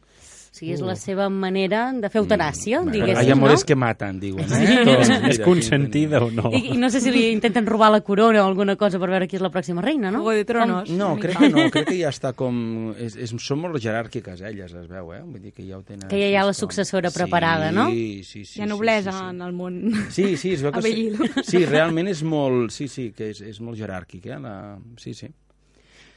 [0.57, 3.65] Sigui, és la seva manera de fer eutanàsia, Bueno, diguéssim, Hay amores no?
[3.69, 4.47] que matan, diuen.
[4.49, 4.79] Sí, Eh?
[4.87, 6.49] Doncs mira, és consentida o no?
[6.51, 9.27] I, I no sé si li intenten robar la corona o alguna cosa per veure
[9.29, 10.23] qui és la pròxima reina, no?
[10.25, 10.89] Juego de Tronos.
[10.89, 12.93] No, crec que no, crec que ja està com...
[12.97, 15.21] És, és, són molt jeràrquiques, elles, es veu, eh?
[15.23, 16.07] Vull dir que ja ho tenen...
[16.09, 17.87] Que ja hi ha la com- successora preparada, no?
[17.91, 18.59] Sí, sí, sí.
[18.59, 19.29] Hi ha sí, noblesa sí, sí.
[19.35, 19.79] en el món.
[20.09, 21.09] Sí, sí, es veu que sí.
[21.47, 22.71] Sí, realment és molt...
[22.73, 24.39] Sí, sí, que és, és molt jeràrquic, eh?
[24.41, 24.55] La...
[24.97, 25.29] Sí, sí.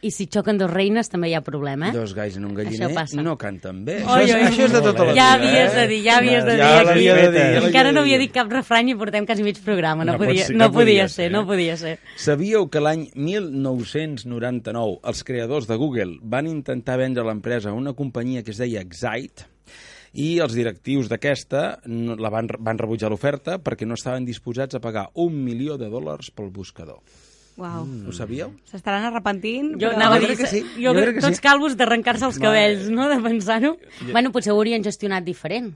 [0.02, 1.92] I si xoquen dos reines també hi ha problema, eh?
[1.92, 2.88] Dos galls en un galliner
[3.20, 3.98] no canten bé.
[4.00, 4.46] Oi, això, és, oi.
[4.48, 5.76] això és de tota la Ja vida, havies eh?
[5.76, 6.86] de dir, ja havies de Ja dir aquí.
[6.88, 10.04] l'havia de dir, ja Encara no havia dit cap refrany i portem quasi mig programa.
[10.04, 11.46] No, No podia, ser, no, no podia podia ser, ser, no eh?
[11.52, 11.98] podia ser.
[12.16, 18.42] Sabíeu que l'any 1999 els creadors de Google van intentar vendre l'empresa a una companyia
[18.42, 19.48] que es deia Excite
[20.16, 25.10] i els directius d'aquesta la van, van rebutjar l'oferta perquè no estaven disposats a pagar
[25.14, 26.98] un milió de dòlars pel buscador.
[27.56, 27.86] Uau.
[28.08, 28.52] Ho sabíeu?
[28.70, 29.74] S'estaran arrepentint.
[29.80, 31.42] Jo però- jo crec que sí, jo, jo crec que tots sí.
[31.42, 33.76] calvos d'arrencar-se els cabells, no?, de pensar-ho.
[34.12, 35.74] Bueno, potser ho haurien gestionat diferent.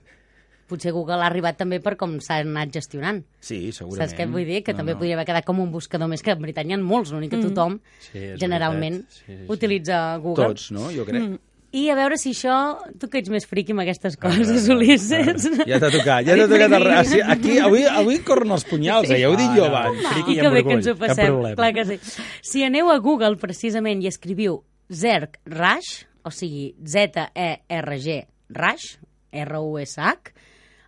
[0.67, 3.23] Potser Google ha arribat també per com s'ha anat gestionant.
[3.39, 4.09] Sí, segurament.
[4.09, 4.63] Saps què vull dir?
[4.65, 4.99] Que No, també no.
[4.99, 7.81] podria haver quedat com un buscador més, que en n'hi ha molts, l'únic que tothom,
[8.01, 9.13] Sí, és generalment, veritat.
[9.27, 9.53] Sí, sí.
[9.53, 10.47] utilitza Google.
[10.47, 10.91] Tots, no?
[10.91, 11.39] Jo crec.
[11.75, 12.55] I a veure si això...
[13.03, 15.49] Tu que ets més friqui amb aquestes coses, Ulisses.
[15.67, 16.75] Ja t'ha tocat, ja t'ha tocat.
[16.79, 16.87] El...
[16.95, 19.19] Ah, sí, aquí, avui, avui corren els punyals, eh?
[19.25, 19.99] ja ho dic jo abans.
[20.13, 21.33] Friqui I que amb bé que orgull, ens ho cap passem.
[21.33, 21.57] problema.
[21.59, 21.97] Clar que sí.
[22.47, 24.61] Si aneu a Google, precisament, i escriviu
[24.93, 28.21] Zerg Rash, o sigui, Z-E-R-G
[28.55, 28.87] Rash,
[29.35, 30.31] R-U-S-H,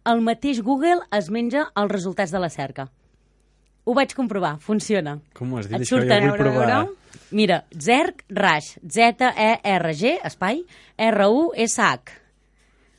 [0.06, 2.86] el mateix Google es menja els resultats de la cerca.
[3.86, 5.16] Ho vaig comprovar, funciona.
[5.34, 5.96] Com ho has dit, Et això?
[5.98, 6.66] Jo surten- vull provar.
[6.66, 6.94] veure.
[7.30, 10.64] Mira, Zerg Rash, Z-E-R-G, espai,
[10.96, 12.25] R-U-S-H.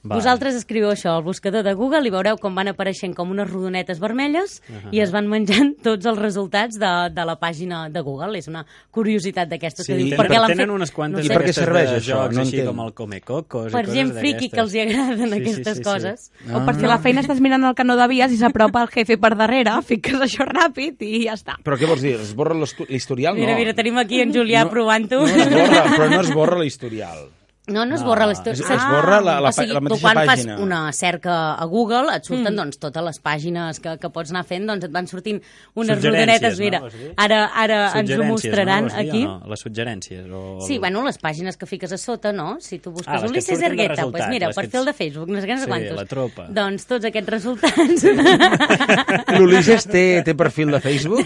[0.03, 0.15] Va.
[0.15, 3.99] Vosaltres escriveu això al buscador de Google i veureu com van apareixent com unes rodonetes
[3.99, 4.93] vermelles uh -huh.
[4.93, 8.37] i es van menjant tots els resultats de, de la pàgina de Google.
[8.37, 10.75] És una curiositat d'aquestes Sí, que dius, tenen, per què tenen fet?
[10.75, 12.13] unes quantes I per què d'aquestes serveix de això?
[12.23, 12.75] jocs No així entenc.
[12.75, 15.41] com el Come Cocos Per i gent coses friqui que els hi agraden Sí, sí,
[15.41, 15.89] aquestes sí, sí.
[15.89, 16.31] coses.
[16.53, 18.87] O per si a la feina estàs mirant el que no devies i s'apropa el
[18.89, 21.55] jefe per darrere, fiques això ràpid i ja està.
[21.63, 22.15] Però què vols dir?
[22.15, 23.35] Es borra l'estu- l'historial?
[23.35, 23.57] Mira, no.
[23.57, 25.19] mira, tenim aquí en Julià No, provant-ho.
[25.19, 27.29] No es borra, però no es borra l'historial.
[27.67, 28.53] No, no es borra No, l'història.
[28.53, 30.53] es- es borra la- la o sigui, la tu mateixa quan pàgina.
[30.55, 34.45] fas una cerca a Google et surten doncs, totes les pàgines que, que pots anar
[34.45, 35.41] fent, doncs et van sortint
[35.75, 36.57] unes rodonetes.
[36.57, 36.63] no?
[36.63, 37.11] Mira, dir?
[37.17, 38.95] ara, ara ens ho mostraran no?
[38.95, 39.23] Dir, aquí.
[39.25, 39.49] o No?
[39.49, 40.25] Les suggerències.
[40.31, 40.61] O...
[40.61, 42.57] Sí, bueno, les pàgines que fiques a sota, no?
[42.61, 45.27] Si tu busques Ah, les Ulisses Ergueta, doncs resultats, mira, les perfil ets- de Facebook,
[45.29, 45.95] no sé què, no sé Sí, quantos.
[45.97, 46.47] la tropa.
[46.49, 48.05] Doncs tots aquests resultats.
[49.37, 51.25] L'Ulisses té, té perfil de Facebook?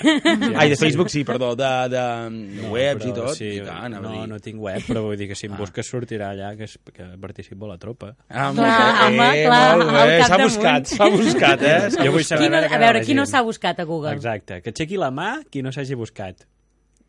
[0.56, 3.36] Ai, de Facebook sí, perdó, de, de webs i però tot.
[3.38, 6.31] Sí, I tant, no, no tinc web, però vull dir que si em busques sortirà
[6.32, 8.14] allà que, es, que participo a la tropa.
[8.30, 10.22] Ah, Clar, molt bé, home, clar, molt bé.
[10.28, 11.78] S'ha buscat, s'ha buscat, eh?
[11.98, 14.16] Jo vull saber Qui no, a veure qui no s'ha buscat a Google?
[14.18, 16.48] Exacte, que aixequi la mà qui no s'hagi buscat.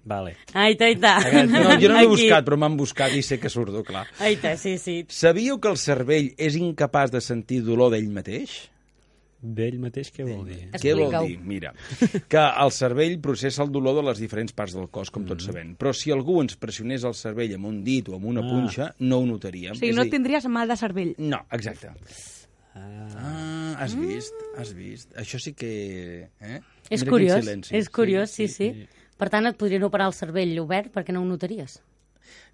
[0.04, 0.34] Vale.
[0.58, 1.12] Aita, aita.
[1.46, 4.04] No, jo no l'he buscat, però m'han buscat i sé que surto, clar.
[4.18, 4.96] Aita, sí, sí.
[5.14, 8.56] Sabíeu que el cervell és incapaç de sentir dolor d'ell mateix?
[9.42, 10.68] D'ell mateix què vol dir?
[10.78, 11.38] Què vol dir?
[11.42, 11.72] Mira,
[12.30, 15.26] que el cervell processa el dolor de les diferents parts del cos, com Mm.
[15.32, 15.72] tots sabem.
[15.76, 18.48] Però si algú ens pressionés el cervell amb un dit o amb una Ah.
[18.48, 19.72] punxa, no ho notaríem.
[19.72, 21.14] O sigui, no tindries mal de cervell.
[21.18, 21.90] No, exacte.
[22.74, 25.12] Ah, has vist, has vist.
[25.16, 26.28] Això sí que...
[26.40, 26.60] Eh?
[26.88, 28.86] És curiós, és curiós, sí, sí.
[29.18, 31.80] Per tant, et podrien operar el cervell obert perquè no ho notaries.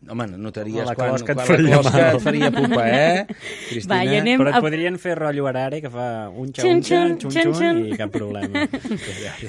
[0.08, 2.16] Home, notaries La quan, closca et quan faria la closca mal.
[2.16, 3.24] et faria pupa, eh?
[3.68, 3.96] Cristina?
[3.96, 4.60] Va, anem Però et a...
[4.62, 7.80] podrien fer rotllo arare, que fa un xa, un xa, xun, xun, xun.
[7.90, 8.62] i cap problema.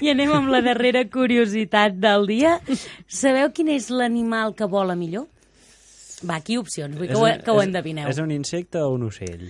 [0.02, 2.56] I anem amb la darrera curiositat del dia.
[3.06, 5.28] Sabeu quin és l'animal que vola millor?
[6.26, 8.10] Va, aquí opcions, vull que, ho, que ho endevineu.
[8.10, 9.46] És un insecte o un ocell?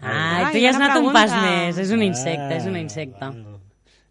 [0.00, 1.44] Ai, Ai, tu ja has anat un pas pregunta.
[1.68, 1.78] més.
[1.84, 3.28] És un insecte, és un insecte.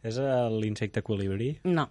[0.05, 1.55] És eh, l'insecte colibrí?
[1.65, 1.89] No.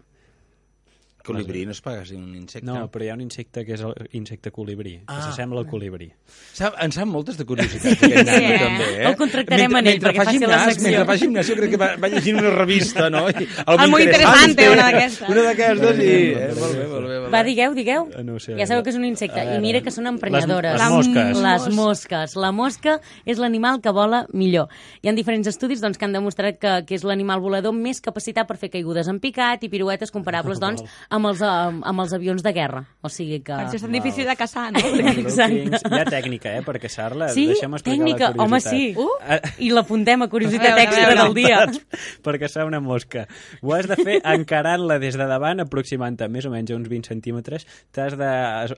[1.24, 2.66] Colibrí no es paga si un insecte.
[2.66, 3.82] No, però hi ha un insecte que és
[4.12, 5.22] l'insecte colibrí, que Ah.
[5.22, 6.10] s'assembla al colibrí.
[6.52, 8.58] Sap, en sap moltes de curiositats, aquest nano, eh?
[8.58, 9.06] també, eh?
[9.08, 10.82] El contractarem en ell mentre perquè fa faci la secció.
[10.88, 13.28] Mentre fa gimnàs, jo crec que va, va llegint una revista, no?
[13.30, 15.28] I, El Muy Interesante, una d'aquestes.
[15.28, 16.10] Una d'aquestes, sí.
[16.12, 16.52] Eh?
[16.58, 17.18] Molt bé, molt bé.
[17.18, 17.30] Molt bé.
[17.32, 18.08] Va, digueu, digueu.
[18.16, 18.56] Eh, no sé.
[18.58, 19.40] ja sabeu que és un insecte.
[19.54, 20.72] I mira que són emprenyadores.
[20.74, 21.38] Les- les mosques.
[21.42, 22.36] Les mosques.
[22.36, 24.68] La mosca és l'animal que vola millor.
[25.02, 28.46] Hi ha diferents estudis doncs, que han demostrat que, que és l'animal volador més capacitat
[28.46, 30.82] per fer caigudes en picat i piruetes comparables doncs,
[31.12, 32.82] amb, els, amb, amb els avions de guerra.
[33.04, 33.52] O sigui que...
[33.52, 34.80] Per això és tan difícil de caçar, no?
[35.12, 35.80] Exacte.
[35.92, 37.28] Hi ha tècnica, eh, per caçar-la.
[37.34, 38.30] Sí, Deixa'm explicar tècnica.
[38.32, 38.72] la Home, curiositat.
[38.72, 38.94] sí.
[38.96, 39.64] Uh?
[39.66, 41.60] I l'apuntem a curiositat veure, extra del dia.
[42.24, 43.26] per caçar una mosca.
[43.62, 47.12] Ho has de fer encarant-la des de davant, aproximant-te més o menys a uns 20
[47.12, 47.66] centímetres.
[47.92, 48.30] T'has de...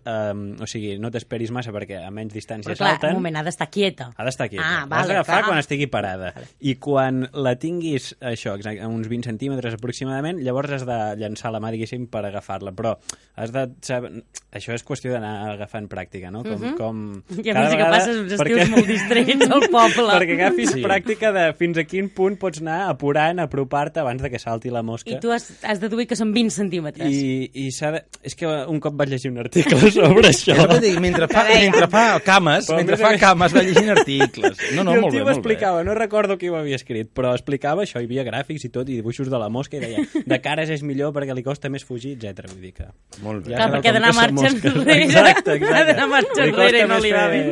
[0.05, 3.14] Um, o sigui, no t'esperis massa perquè a menys distància Però clar, salten.
[3.14, 4.11] un moment, ha d'estar quieta.
[4.16, 4.64] Ha d'estar quieta.
[4.64, 5.49] Ah, L'has vale, d'agafar clar.
[5.53, 6.33] quan estigui parada.
[6.64, 11.53] I quan la tinguis, això, exacte, a uns 20 centímetres aproximadament, llavors has de llançar
[11.55, 12.73] la mà, diguéssim, per agafar-la.
[12.77, 12.97] Però
[13.37, 14.23] has de saber...
[14.55, 16.45] Això és qüestió d'anar agafant pràctica, no?
[16.47, 16.99] Com, com...
[17.43, 20.05] Ja cada veus que vegada- passes uns estius molt distrets al poble.
[20.15, 20.83] perquè agafis Sí.
[20.85, 24.83] pràctica de fins a quin punt pots anar apurant, apropar-te abans de que salti la
[24.87, 25.11] mosca.
[25.11, 27.11] I tu has, has deduït que són 20 centímetres.
[27.11, 28.05] I, i s'ha de...
[28.23, 30.55] És que un cop vaig llegir un article sobre això.
[30.71, 33.57] Que dic, mentre fa, mentre fa cames, Però a mentre més a fa més- cames,
[33.59, 34.63] va llegint articles.
[34.79, 35.37] No, no, I el molt bé, tio molt bé.
[35.41, 38.89] explicava, no recordo qui ho havia escrit, però explicava això, hi havia gràfics i tot,
[38.89, 41.83] i dibuixos de la mosca, i deia, de cares és millor perquè li costa més
[41.85, 42.46] fugir, etc.
[42.53, 42.87] Vull dir que...
[43.22, 43.53] Molt bé.
[43.55, 45.00] Ja Clar, perquè d'anar marxa enrere.
[45.05, 45.74] Exacte, exacte.
[45.74, 47.50] Ha d'anar marxa enrere i no més li va fer-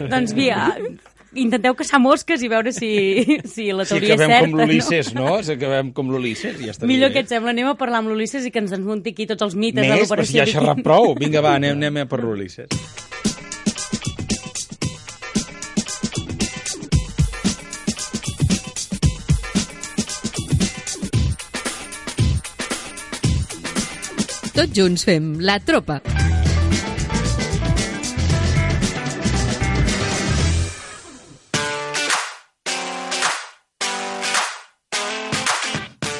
[0.00, 0.10] bé.
[0.12, 0.66] Doncs mira,
[1.34, 2.90] intenteu caçar mosques i veure si,
[3.46, 4.50] si la Si teoria és acabem certa.
[4.50, 5.34] com l'Ulisses, no?
[5.46, 6.72] Si acabem com l'Ulisses, ja No?
[6.74, 7.14] està Millor bé.
[7.14, 9.54] que et sembla, anem a parlar amb l'Ulisses i que ens desmunti aquí tots els
[9.54, 11.14] mites de Més, però si l'operació ja ha xerrat prou.
[11.18, 12.68] Vinga, va, anem, anem a per l'Ulisses.
[24.60, 25.94] Tots junts fem la tropa.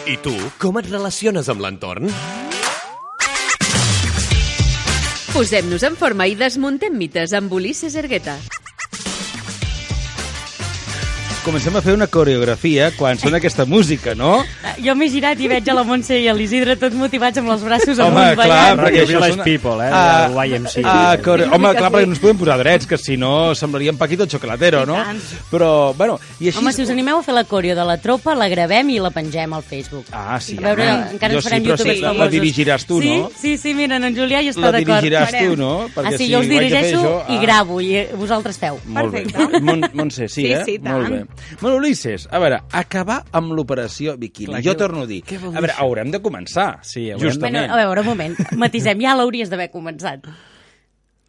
[0.08, 2.08] I tu, com et relaciones amb l'entorn?
[5.34, 8.38] Posem-nos en forma i desmuntem mites amb Ulisses Ergueta.
[11.40, 14.42] Comencem a fer una coreografia quan sona aquesta música, no?
[14.84, 17.62] Jo m'he girat i veig a la Montse i a l'Isidre tots motivats amb els
[17.64, 18.80] braços Home, amunt clar, ballant.
[18.82, 19.46] perquè això Village sona...
[19.48, 20.82] People, eh, Ah, del YMCA.
[20.84, 21.46] ah, core...
[21.48, 21.94] Home, clar, sí.
[21.96, 24.98] perquè no ens podem posar drets, que si no semblaria un Paquito Chocolatero, no?
[25.50, 26.60] Però, bueno, i així...
[26.60, 29.10] Home, si us animeu a fer la coreo de la tropa, la gravem i la
[29.10, 30.12] pengem al Facebook.
[30.12, 31.08] Ah, sí, A veure, home.
[31.16, 32.34] encara Jo ens farem sí, youtubers sí, la famosos.
[32.36, 33.16] dirigiràs tu, sí?
[33.16, 33.32] no?
[33.40, 34.92] Sí, sí, mira, en Julià hi està La d'acord.
[35.00, 35.72] dirigiràs tu, no?
[35.96, 38.76] Ah, sí, si jo us dirigeixo jo, i ah, gravo, i vosaltres feu.
[38.84, 39.48] Molt Perfecte.
[39.56, 39.60] bé.
[39.64, 40.62] Mon, Montse, sí, Sí, eh?
[40.68, 41.00] sí, tant.
[41.00, 41.24] Molt bé.
[41.60, 44.46] Bueno, Ulisses, a veure, acabar amb l'operació Bikini.
[44.52, 46.78] Clar, jo què- torno a dir, a veure, haurem de començar.
[46.82, 47.66] Sí, haurem- justament.
[47.68, 50.24] Bueno, a veure, un moment, matisem, ja l'hauries d'haver començat.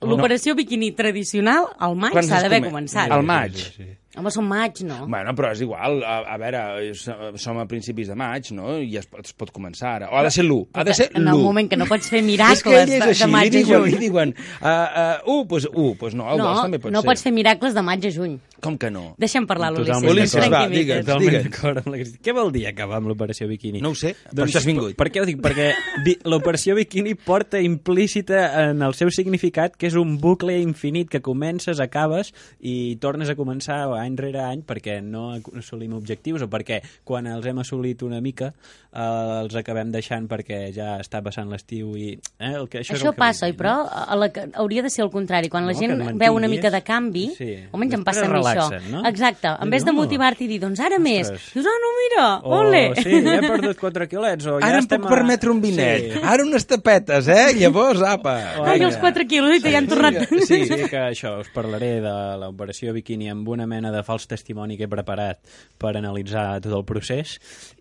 [0.02, 3.12] L'operació biquini tradicional, al maig, s'ha d'haver come- començat.
[3.12, 3.54] Al maig.
[3.56, 3.98] Sí, sí, sí.
[4.18, 5.06] Home, som maig, no?
[5.08, 7.06] Bueno, però és igual, a, a veure, és-
[7.40, 8.78] som a principis de maig, no?
[8.82, 10.10] I es, pot- es pot començar ara.
[10.12, 11.44] O ha de ser l'1, ha de ser en el l'1.
[11.46, 13.62] moment que no pots fer És que miracles ell és de, així, de maig a
[13.70, 13.92] juny.
[13.92, 17.08] li diuen uh, uh, 1, doncs 1, doncs no, el No, també pot no ser.
[17.08, 18.40] pots fer miracles de maig a juny.
[18.62, 19.16] Com que no?
[19.18, 20.04] Deixa'm parlar, l'Ulisses.
[20.06, 21.08] Ulisses, va, digue'ns.
[21.08, 21.48] Digue'ns.
[21.48, 22.22] d'acord amb la Cristina.
[22.28, 23.80] Què vol dir acabar amb l'operació Bikini?
[23.82, 24.94] No ho sé, per això has vingut.
[25.00, 25.40] Per què ho dic?
[25.42, 25.72] Perquè
[26.30, 31.80] l'operació Bikini porta implícita en el seu significat que és un bucle infinit que comences,
[31.82, 37.28] acabes i tornes a començar any rere any perquè no assolim objectius o perquè quan
[37.28, 38.52] els hem assolit una mica
[38.94, 42.14] eh, els acabem deixant perquè ja està passant l'estiu i...
[42.40, 43.90] Eh, el que, això, és Això el que passa, dir, però no?
[43.92, 45.50] a la, hauria de ser el contrari.
[45.50, 47.52] Quan la No, gent veu una mica de canvi, Sí.
[47.72, 48.54] almenys em passa a mi això.
[48.70, 49.06] relaxen, no?
[49.08, 49.48] Exacte.
[49.48, 49.94] En Dius, vez de "Oh".
[49.94, 51.54] motivar-te i dir, doncs ara més, Ostres.
[51.54, 52.96] dius, ah, no, mira, O, ole.
[53.02, 54.46] sí, ja he perdut 4 quilets.
[54.48, 56.14] O ja Ara em estem puc a- permetre un vinet.
[56.14, 56.20] Sí.
[56.24, 57.54] Ara unes tapetes, eh?
[57.60, 58.36] Llavors, apa.
[58.66, 58.88] Ai, Vinga.
[58.88, 60.28] els 4 quilos, i ja han tornat.
[60.48, 64.78] Sí, sí, que això, us parlaré de l'operació Bikini amb una mena de fals testimoni
[64.80, 65.40] que he preparat
[65.82, 67.38] per analitzar tot el procés.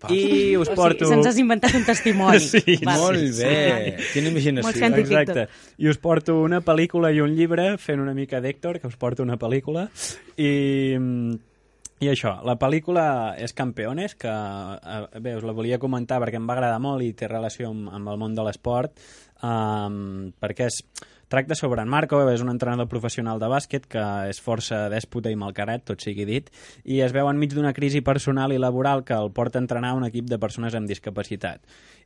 [0.09, 1.05] I us O porto...
[1.05, 2.39] sigui, se'ns has inventat un testimoni.
[2.51, 2.99] Sí, Val.
[2.99, 3.97] Molt bé.
[4.13, 4.73] Quina Molt imaginació.
[4.77, 5.13] científic.
[5.21, 5.47] Exacte.
[5.81, 9.23] I us porto una pel·lícula i un llibre fent una mica d'Héctor, que us porto
[9.23, 9.87] una pel·lícula.
[10.41, 10.51] I,
[12.01, 13.05] i això, la pel·lícula
[13.37, 17.11] és Campeones, que eh, bé, us la volia comentar perquè em va agradar molt i
[17.13, 18.97] té relació amb, amb el món de l'esport,
[19.45, 20.81] um, perquè és
[21.31, 25.37] Tracta sobre en Marco, és un entrenador professional de bàsquet que és força dèspota i
[25.39, 26.49] malcarat, tot sigui dit,
[26.83, 30.03] i es veu enmig d'una crisi personal i laboral que el porta a entrenar un
[30.09, 31.63] equip de persones amb discapacitat.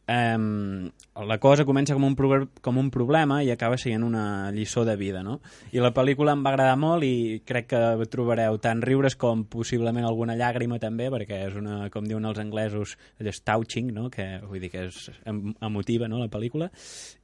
[0.07, 2.13] Um, la cosa comença com un,
[2.61, 5.39] com un problema i acaba sent una lliçó de vida, no?
[5.73, 7.81] I la pel·lícula em va agradar molt i crec que
[8.13, 12.97] trobareu tant riures com possiblement alguna llàgrima també, perquè és una, com diuen els anglesos,
[13.17, 14.11] allò és touching, no?
[14.13, 16.69] Que vull dir que és emotiva, no?, la pel·lícula.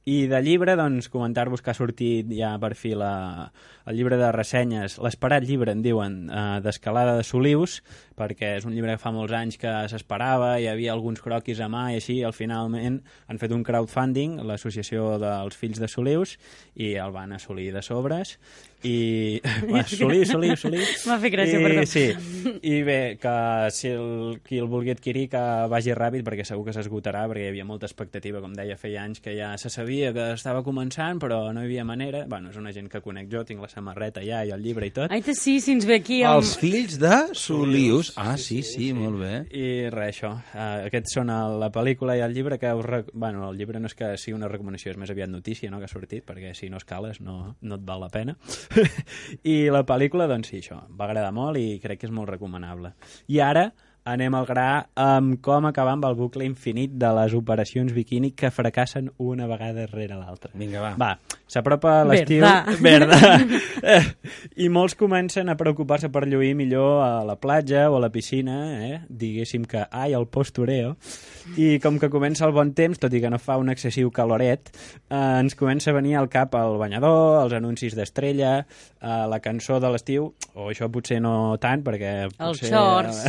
[0.02, 3.52] I de llibre, doncs, comentar-vos que ha sortit ja per fi la,
[3.86, 7.78] el llibre de ressenyes, l'esperat llibre, en diuen, eh, d'Escalada de Solius,
[8.22, 11.68] perquè és un llibre que fa molts anys que s'esperava, hi havia alguns croquis a
[11.72, 16.38] mà i així, al finalment han fet un crowdfunding, l'associació dels fills de Solius,
[16.78, 18.38] i el van assolir de sobres,
[18.86, 19.40] i...
[19.72, 20.84] Va, assolir, assolir, assolir.
[21.08, 21.84] M'ha fet gràcia, I, perdó.
[21.90, 22.04] Sí,
[22.62, 23.34] i bé, que
[23.74, 25.42] si el, qui el vulgui adquirir que
[25.72, 29.22] vagi ràpid, perquè segur que s'esgotarà, perquè hi havia molta expectativa, com deia, feia anys
[29.24, 32.24] que ja se sabia que estava començant, però no hi havia manera.
[32.30, 34.94] Bueno, és una gent que conec jo, tinc la samarreta ja i el llibre i
[34.94, 35.10] tot.
[35.12, 36.22] Ai, sí, si ens ve aquí...
[36.22, 36.42] Amb...
[36.42, 38.14] Els fills de Solius.
[38.20, 39.34] Ah, sí, sí, molt bé.
[39.50, 40.32] I res, això.
[40.52, 42.86] Uh, aquests són el, la pel·lícula i el llibre que us...
[42.86, 43.10] Rec...
[43.12, 45.88] Bueno, el llibre no és que sigui una recomanació, és més aviat notícia, no?, que
[45.88, 48.36] ha sortit, perquè si no escales no, no et val la pena.
[49.52, 52.94] I la pel·lícula, doncs sí, això, va agradar molt i crec que és molt recomanable.
[53.32, 53.68] I ara
[54.04, 58.50] anem al gra amb com acabar amb el bucle infinit de les operacions biquini que
[58.50, 60.50] fracassen una vegada rere l'altra.
[60.58, 60.92] Vinga, va.
[60.98, 62.44] Va, s'apropa l'estiu...
[62.82, 63.20] Verda.
[63.82, 63.98] Eh,
[64.62, 68.54] I molts comencen a preocupar-se per lluir millor a la platja o a la piscina,
[68.86, 69.00] eh?
[69.10, 70.92] diguéssim que, ai, el postureo.
[71.58, 74.70] I com que comença el bon temps, tot i que no fa un excessiu caloret,
[75.10, 79.80] eh, ens comença a venir al cap el banyador, els anuncis d'estrella, eh, la cançó
[79.82, 82.14] de l'estiu, o això potser no tant, perquè...
[82.30, 83.24] Els potser, shorts.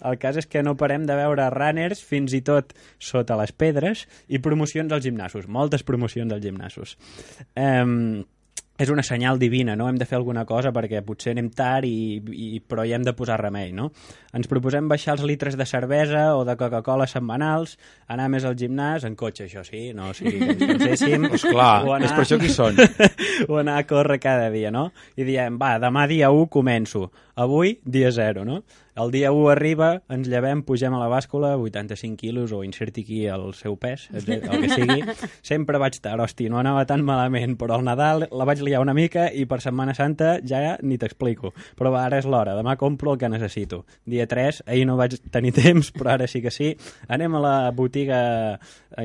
[0.00, 4.06] El cas és que no parem de veure runners fins i tot sota les pedres
[4.28, 6.96] i promocions als gimnasos, moltes promocions als gimnasos.
[7.56, 8.22] Um,
[8.82, 9.84] és una senyal divina, no?
[9.86, 13.12] Hem de fer alguna cosa perquè potser anem tard, i, i, però hi hem de
[13.14, 13.90] posar remei, no?
[14.34, 17.76] Ens proposem baixar els litres de cervesa o de Coca-Cola setmanals,
[18.10, 21.28] anar més al gimnàs, en cotxe, això sí, no o sigui que ens penséssim.
[21.36, 22.80] Esclar, O anar- és per això que són.
[23.52, 24.88] o anar a córrer cada dia, no?
[25.14, 28.62] I diem, va, demà dia 1 començo, avui dia 0, no?
[28.94, 33.20] El dia 1 arriba, ens llevem, pugem a la bàscula, 85 quilos, o inserti aquí
[33.24, 35.00] el seu pes, el que sigui.
[35.50, 38.92] Sempre vaig tard, hosti, no anava tan malament, però al Nadal la vaig liar una
[38.92, 41.54] mica i per Setmana Santa ja ni t'explico.
[41.78, 43.86] Però va, ara és l'hora, demà compro el que necessito.
[44.04, 46.74] Dia 3, ahir no vaig tenir temps, però ara sí que sí.
[47.08, 48.20] Anem a la botiga,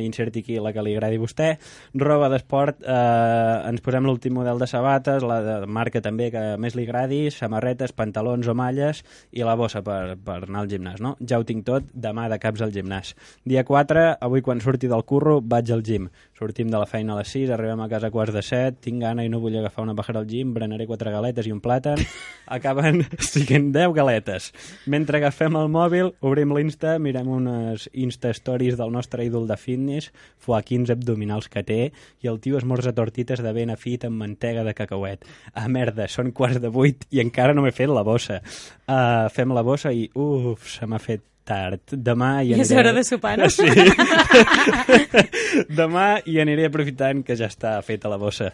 [0.03, 1.49] inserti aquí la que li agradi a vostè,
[1.95, 6.75] roba d'esport, eh, ens posem l'últim model de sabates, la de marca també que més
[6.75, 11.15] li agradi, samarretes, pantalons o malles i la bossa per, per anar al gimnàs, no?
[11.19, 13.13] Ja ho tinc tot, demà de caps al gimnàs.
[13.47, 16.09] Dia 4, avui quan surti del curro vaig al gym.
[16.37, 19.01] Sortim de la feina a les 6, arribem a casa a quarts de 7, tinc
[19.01, 22.03] gana i no vull agafar una pajara al gym, berenaré quatre galetes i un plàtan,
[22.57, 24.51] acaben siguent 10 galetes.
[24.85, 30.61] Mentre agafem el mòbil, obrim l'Insta, mirem unes Insta-stories del nostre ídol de fitness, fuà
[30.61, 31.81] 15 abdominals que té,
[32.21, 35.25] i el tio esmorza tortites de ben afit amb mantega de cacauet.
[35.53, 38.41] Ah, merda, són quarts de vuit i encara no m'he fet la bossa.
[38.87, 41.83] Uh, fem la bossa i, uf, se m'ha fet tard.
[41.91, 42.79] Demà hi I és aniré...
[42.81, 43.49] hora de sopar, no?
[43.49, 43.67] Sí.
[45.79, 48.51] Demà hi aniré aprofitant que ja està feta la bossa.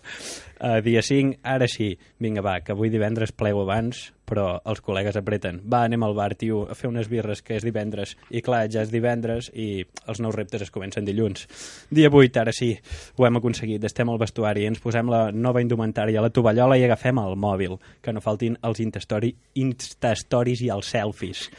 [0.63, 1.89] Uh, dia 5, ara sí.
[2.23, 5.60] Vinga, va, que avui divendres plego abans, però els col·legues apreten.
[5.67, 8.15] Va, anem al bar, tio, a fer unes birres, que és divendres.
[8.32, 11.47] I clar, ja és divendres i els nous reptes es comencen dilluns.
[11.91, 12.71] Dia 8, ara sí,
[13.17, 13.84] ho hem aconseguit.
[13.84, 17.79] Estem al vestuari, ens posem la nova indumentària la tovallola i agafem el mòbil.
[18.01, 19.34] Que no faltin els Instastory,
[19.65, 21.49] Instastories i els selfies.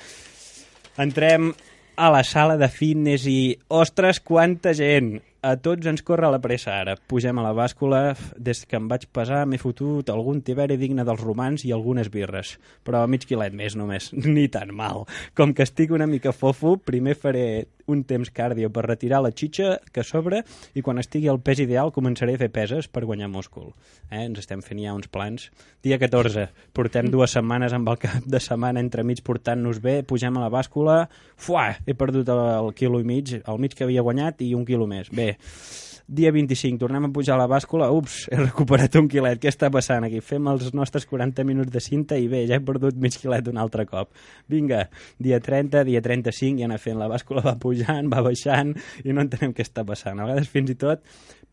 [0.95, 1.49] Entrem
[1.97, 5.17] a la sala de fitness i, ostres, quanta gent!
[5.45, 6.95] A tots ens corre la pressa ara.
[7.11, 11.21] Pugem a la bàscula, des que em vaig pesar m'he fotut algun tiberi digne dels
[11.21, 12.55] romans i algunes birres.
[12.87, 15.03] Però mig quilet més només, ni tan mal.
[15.37, 17.45] Com que estic una mica fofo, primer faré
[17.87, 20.43] un temps cardio per retirar la xitxa que sobre
[20.75, 23.73] i quan estigui al pes ideal començaré a fer peses per guanyar múscul.
[24.11, 24.25] Eh?
[24.25, 25.51] Ens estem fent ja uns plans.
[25.85, 30.45] Dia 14, portem dues setmanes amb el cap de setmana entremig portant-nos bé, pugem a
[30.47, 31.05] la bàscula,
[31.37, 34.65] fuà, he perdut el, el quilo i mig, el mig que havia guanyat i un
[34.69, 35.11] quilo més.
[35.15, 35.35] Bé,
[36.07, 39.71] dia 25, tornem a pujar a la bàscula, ups, he recuperat un quilet, què està
[39.73, 40.21] passant aquí?
[40.25, 43.61] Fem els nostres 40 minuts de cinta i bé, ja he perdut mig quilet un
[43.61, 44.13] altre cop.
[44.53, 44.85] Vinga,
[45.19, 49.25] dia 30, dia 35, i anar fent, la bàscula va pujant, va baixant, i no
[49.25, 50.21] entenem què està passant.
[50.21, 51.05] A vegades fins i tot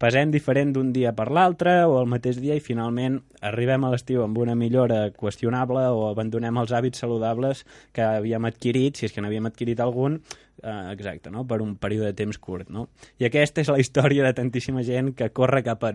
[0.01, 4.23] pesem diferent d'un dia per l'altre o el mateix dia i finalment arribem a l'estiu
[4.23, 7.61] amb una millora qüestionable o abandonem els hàbits saludables
[7.93, 10.17] que havíem adquirit, si és que n'havíem adquirit algun,
[10.61, 11.41] Uh, exacte, no?
[11.49, 12.67] per un període de temps curt.
[12.69, 12.87] No?
[13.17, 15.93] I aquesta és la història de tantíssima gent que corre cap a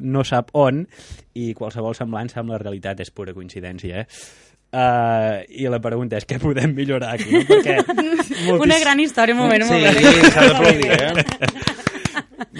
[0.00, 0.86] no sap on
[1.36, 4.00] i qualsevol semblança amb la realitat és pura coincidència.
[4.00, 4.06] Eh?
[4.68, 7.44] Uh, I la pregunta és què podem millorar aquí, no?
[7.48, 10.32] Perquè moltíssim- Una gran història, un moment, un Sí, moment.
[10.32, 11.74] s'ha d'aplaudir, eh?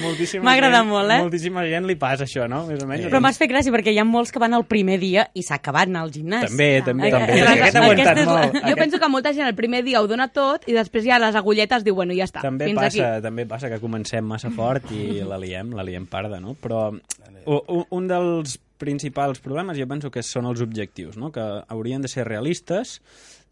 [0.03, 1.19] moltíssima M'ha agradat gent- molt, eh?
[1.23, 2.65] Moltíssima gent li passa això, no?
[2.67, 3.07] Més o menys.
[3.07, 5.57] Però m'has fet gràcia perquè hi ha molts que van el primer dia i s'ha
[5.59, 6.49] acabat anar al gimnàs.
[6.49, 7.41] També, també, Aquesta- també.
[7.43, 8.69] aquesta- Aquest ha aguantat és la- molt.
[8.71, 11.35] Jo penso que molta gent el primer dia ho dona tot i després ja les
[11.35, 13.23] agulletes diu, bueno, ja està, també fins passa, aquí.
[13.23, 16.55] també passa que comencem massa fort i la liem, la liem parda, no?
[16.55, 16.91] Però
[17.47, 21.33] u- u- un dels principals problemes jo penso que són els objectius, no?
[21.33, 23.01] Que haurien de ser realistes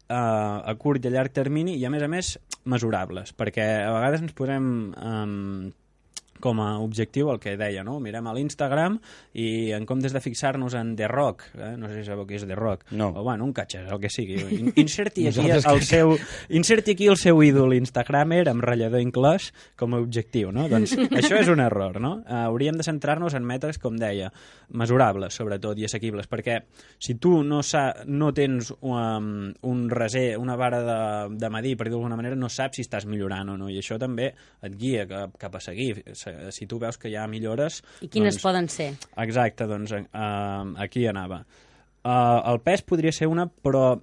[0.09, 3.91] eh, a curt i a llarg termini i a més a més mesurables, perquè a
[3.91, 5.71] vegades ens posem eh,
[6.39, 7.99] com a objectiu el que deia, no?
[8.03, 8.99] Mirem a l'Instagram
[9.33, 11.73] i en comptes de fixar-nos en The Rock, eh?
[11.77, 13.09] no sé si sabeu què és The Rock, No.
[13.15, 16.15] o bueno, un catxer, el que sigui, in- inserti aquí el que- seu,
[16.49, 20.67] inserti aquí el seu ídol Instagramer amb ratllador inclòs com a objectiu, no?
[20.69, 22.17] Doncs això és un error, no?
[22.25, 24.31] Uh, hauríem de centrar-nos en metres, com deia,
[24.69, 26.59] mesurables, sobretot, i assequibles, perquè
[26.99, 31.87] si tu no, sa no tens um, un reser, una vara de, de medir, per
[31.87, 34.31] dir d'alguna manera, no saps si estàs millorant o no, i això també
[34.63, 36.01] et guia cap, cap a seguir.
[36.51, 37.81] Si- tu veus que hi ha millores...
[38.01, 38.89] I quines doncs, poden ser?
[39.23, 41.43] Exacte, doncs uh, aquí anava.
[42.07, 43.97] Uh, el pes podria ser una, però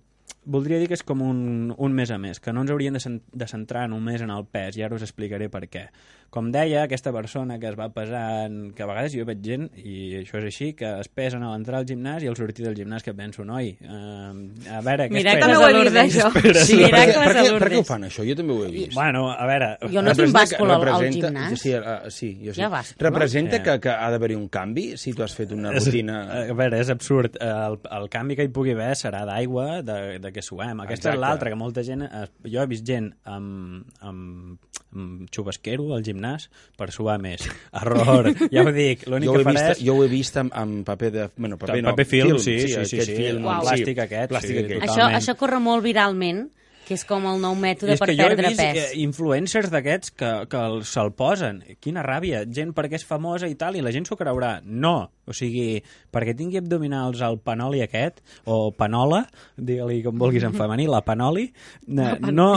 [0.46, 3.00] voldria dir que és com un, un més a més, que no ens hauríem de,
[3.00, 5.88] cen de centrar només en el pes, i ara us explicaré per què.
[6.34, 10.16] Com deia, aquesta persona que es va pesant, que a vegades jo veig gent, i
[10.18, 13.04] això és així, que es pesen a l'entrar al gimnàs i al sortir del gimnàs
[13.06, 14.32] que penso, noi, uh,
[14.74, 15.44] a veure, què Miracles esperes?
[15.44, 16.16] També ho he a vist, Lourdes.
[16.16, 16.64] això.
[16.66, 18.26] Sí, per, què, miracles per, què, per què ho fan, això?
[18.26, 18.96] Jo també ho he vist.
[18.98, 19.68] Bueno, a veure...
[19.84, 21.54] Jo no tinc Representa bàscul que- al, gimnàs.
[21.62, 22.66] Sí, uh, sí, jo sí.
[22.74, 23.64] Bàscul, representa no?
[23.68, 26.18] que, que ha d'haver-hi un canvi si tu has fet una rutina...
[26.42, 27.38] A veure, és absurd.
[27.38, 30.82] El, el canvi que hi pugui haver serà d'aigua, de, de què suem.
[30.84, 31.16] Aquesta Exacte.
[31.16, 32.04] és l'altra, que molta gent...
[32.06, 37.46] eh, Jo he vist gent amb, amb, amb xubasquero al gimnàs per suar més.
[37.82, 39.06] Error, ja ho dic.
[39.10, 39.84] L'únic que he farà vist, és...
[39.86, 41.28] jo ho he vist amb, amb paper de...
[41.36, 44.58] Bueno, paper, no, paper film, sí, sí, sí, aquest sí, film, el plàstic aquest, Plàstic
[44.58, 44.82] sí, aquest.
[44.82, 45.18] Això, Totalment.
[45.22, 46.44] això corre molt viralment,
[46.86, 48.78] que és com el nou mètode és per que jo he perdre vist pes.
[48.92, 51.62] eh, influencers d'aquests que, que el- se'l posen.
[51.80, 52.44] Quina ràbia.
[52.46, 54.60] Gent perquè és famosa i tal, i la gent s'ho creurà.
[54.64, 55.10] No.
[55.24, 55.78] O sigui,
[56.12, 59.22] perquè tingui abdominals el panoli aquest, o panola,
[59.56, 61.46] digue-li com vulguis en femení, la panoli,
[61.96, 62.48] no, no,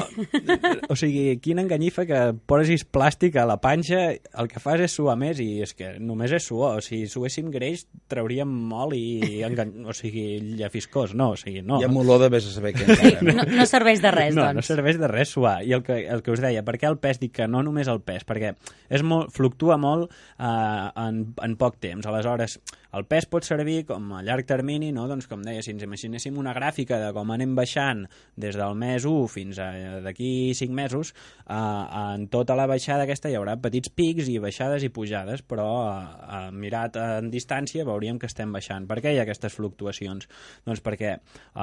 [0.89, 2.19] o sigui, quina enganyifa que
[2.49, 6.33] posis plàstic a la panxa, el que fas és suar més, i és que només
[6.35, 6.81] és suor.
[6.81, 9.71] O sigui, si suéssim greix, trauríem molt i, engan...
[9.87, 10.25] o sigui,
[10.59, 11.15] llafiscós.
[11.15, 11.79] No, o sigui, no.
[11.79, 13.23] I amb olor de vés a saber què encara.
[13.31, 14.57] No, no serveix de res, no, doncs.
[14.57, 15.57] no serveix de res suar.
[15.65, 17.21] I el que, el que us deia, per què el pes?
[17.21, 18.53] Dic que no només el pes, perquè
[18.89, 22.07] és molt, fluctua molt eh, en, en poc temps.
[22.09, 22.59] Aleshores,
[22.95, 25.07] el pes pot servir com a llarg termini, no?
[25.09, 28.05] doncs com deia, si ens imaginéssim una gràfica de com anem baixant
[28.39, 29.67] des del mes 1 fins a
[30.05, 31.13] d'aquí 5 mesos,
[31.45, 35.67] eh, en tota la baixada aquesta hi haurà petits pics i baixades i pujades, però
[35.87, 36.05] eh,
[36.37, 38.87] eh, mirat en distància veuríem que estem baixant.
[38.87, 40.29] Per què hi ha aquestes fluctuacions?
[40.67, 41.17] Doncs perquè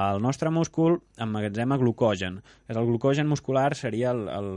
[0.05, 2.41] el nostre múscul emmagatzema glucogen.
[2.67, 4.49] El glucogen muscular seria el, el,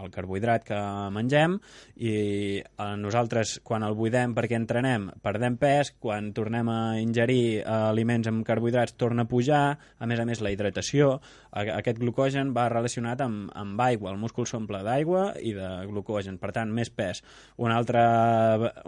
[0.00, 0.80] el carbohidrat que
[1.14, 1.58] mengem
[1.96, 2.14] i
[2.60, 8.28] eh, nosaltres quan el buidem perquè entrenem perdem pes, quan tornem a ingerir eh, aliments
[8.30, 9.62] amb carbohidrats torna a pujar,
[9.98, 11.18] a més a més la hidratació,
[11.50, 16.38] a, aquest glucogen va relacionat amb, amb aigua, el múscul s'omple d'aigua i de glucogen,
[16.42, 17.22] per tant més pes.
[17.56, 18.04] Un altre,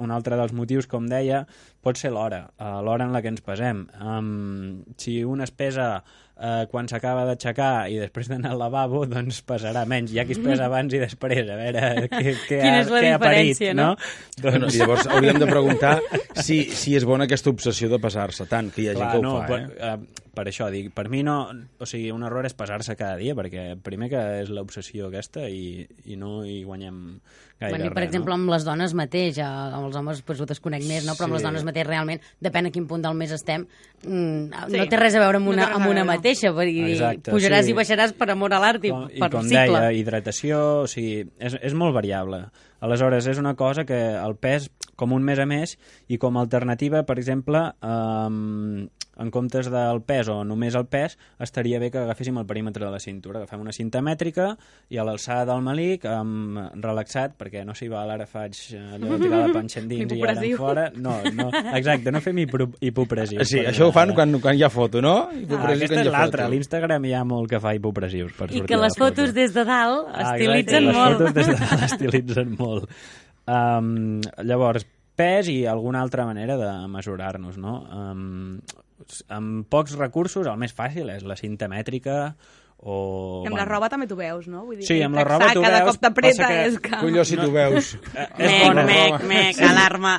[0.02, 1.44] un altre dels motius, com deia,
[1.82, 3.86] pot ser l'hora, eh, l'hora en la que ens pesem.
[4.00, 5.90] Um, si un es pesa
[6.36, 10.12] eh, quan s'acaba d'aixecar i després d'anar al lavabo, doncs pesarà menys.
[10.12, 12.92] Hi ha qui es pesa abans i després, a veure què, què, Quina ha, és
[12.92, 13.88] la què ha parit, no?
[13.94, 14.12] no?
[14.42, 15.96] Bueno, Doncs, I llavors hauríem de preguntar
[16.42, 19.22] si, si és bona aquesta obsessió de pesar-se tant, que hi ha gent clar, que
[19.22, 19.92] ho no, fa, per, eh?
[19.92, 21.38] eh, per això dic, per mi no,
[21.80, 25.86] o sigui, un error és pesar-se cada dia, perquè primer que és l'obsessió aquesta i,
[26.04, 27.00] i no hi guanyem
[27.56, 28.36] gaire Bueno, i, per res, exemple, no?
[28.42, 31.14] amb les dones mateix, amb els homes pues, ho desconec més, no?
[31.16, 31.38] però amb Sí.
[31.40, 33.64] les dones mateix realment, depèn a quin punt del mes estem,
[34.04, 34.76] mm, Sí.
[34.76, 36.12] no té res a veure amb No una, a amb una veure, no.
[36.12, 37.72] mateixa, dir, Exacte, pujaràs sí.
[37.72, 39.80] i baixaràs per amor a l'art i com, per i com cicle.
[39.80, 42.44] deia, hidratació, o sigui, és, és molt variable.
[42.86, 45.76] Aleshores, és una cosa que el pes, com un més a més,
[46.08, 51.14] i com a alternativa, per exemple, um, en comptes del pes o només el pes,
[51.40, 53.38] estaria bé que agaféssim el perímetre de la cintura.
[53.40, 54.50] Agafem una cinta mètrica
[54.92, 59.14] i a l'alçada del malic, um, relaxat, perquè no s'hi val, ara faig eh, allò
[59.14, 60.84] de tirar la panxa endins i ara fora.
[61.00, 63.48] No, no, exacte, no fem hipo, hipopressius.
[63.48, 65.14] Sí, això ho fan quan, quan hi ha foto, no?
[65.32, 66.44] Ah, aquesta és l'altra.
[66.44, 68.36] A l'Instagram hi ha molt que fa hipopressius.
[68.36, 69.38] Per I que les fotos foto.
[69.40, 71.08] des de dalt Ah, estilitzen exacte, molt.
[71.08, 72.75] Les fotos des de dalt estilitzen molt.
[73.46, 77.78] Um, llavors, pes i alguna altra manera de mesurar-nos, no?
[77.94, 78.58] Um,
[79.32, 82.34] amb pocs recursos, el més fàcil és la cinta mètrica
[82.78, 83.42] o...
[83.44, 84.64] I amb la roba també t'ho veus, no?
[84.66, 86.90] Vull dir, Sí, amb la roba t'ho Cada veus, cop t'apreta, passa que- és que...
[87.00, 87.92] Colló, si tu veus.
[88.14, 90.12] Eh, és Mec, bona mec, mec, alarma.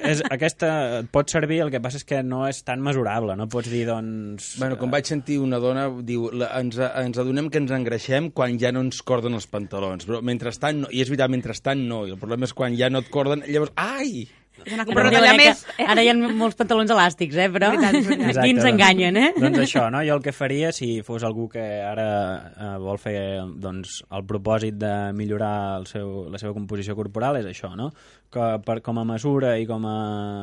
[0.00, 3.48] És, aquesta et pot servir, el que passa és que no és tan mesurable, no
[3.50, 4.54] pots dir, doncs...
[4.62, 8.56] Bueno, com vaig sentir una dona, diu, la, ens, ens adonem que ens engreixem quan
[8.62, 12.14] ja no ens corden els pantalons, però mentrestant no, i és veritat, mentrestant no, i
[12.14, 14.24] el problema és quan ja no et corden, llavors, ai!
[14.64, 15.62] És una Però compra diuen, tallar eh, més...
[15.76, 18.40] que Ara hi ha molts pantalons elàstics, eh, però Veritat, és veritat.
[18.42, 19.30] aquí ens enganyen, eh?
[19.36, 20.00] Doncs això, no?
[20.06, 22.08] Jo el que faria, si fos algú que ara
[22.54, 23.16] eh, vol fer
[23.60, 27.90] doncs, el propòsit de millorar el seu, la seva composició corporal, és això, no?
[28.34, 29.96] Que per, com a mesura i com a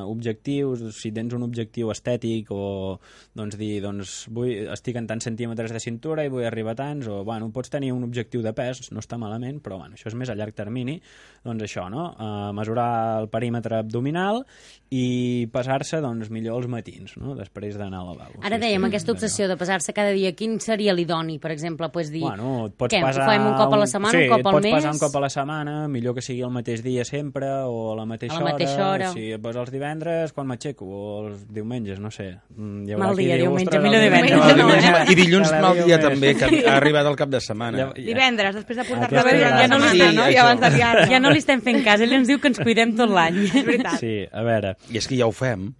[0.07, 2.99] objectius, si tens un objectiu estètic o
[3.35, 7.09] doncs dir, doncs vull, estic en tants centímetres de cintura i vull arribar a tants,
[7.11, 10.15] o bueno, pots tenir un objectiu de pes, no està malament, però bueno, això és
[10.19, 10.99] més a llarg termini,
[11.43, 12.11] doncs això, no?
[12.15, 12.89] Uh, mesurar
[13.23, 14.10] el perímetre abdominal
[14.93, 17.31] i pesar-se doncs, millor els matins, no?
[17.37, 18.41] després d'anar al lavabo.
[18.43, 21.87] Ara Sí, dèiem, sí, aquesta obsessió de pesar-se cada dia, quin seria l'idoni, per exemple?
[21.89, 23.23] Pues dir, Bueno, et pots què, pesar...
[23.39, 24.73] ho un cop a la setmana, sí, un cop et al pots mes?
[24.75, 27.95] pesar un cop a la setmana, millor que sigui el mateix dia sempre, o a
[27.95, 29.11] la mateixa, A la mateixa hora.
[29.13, 32.27] Si et posa els divendres, quan m'aixeco, o els diumenges, no sé.
[32.57, 35.05] Mm, Hi haurà Mal dia, diu, diumenge, "Ostres, millor divendres, diumenge no, eh?" dia".
[35.11, 37.77] I dilluns Cada mal dia també, que ha arribat el cap de setmana.
[37.77, 39.61] Ja- ja- Divendres, després de portar-te la vegada.
[39.61, 40.27] setmana, Sí, no?
[40.29, 40.41] I això.
[40.41, 42.93] abans de diar Ja no li estem fent cas, ell ens diu que ens cuidem
[42.97, 43.45] tot l'any.
[43.45, 43.90] És veritat.
[43.99, 45.71] Sí, a veure, I és que ja ho fem.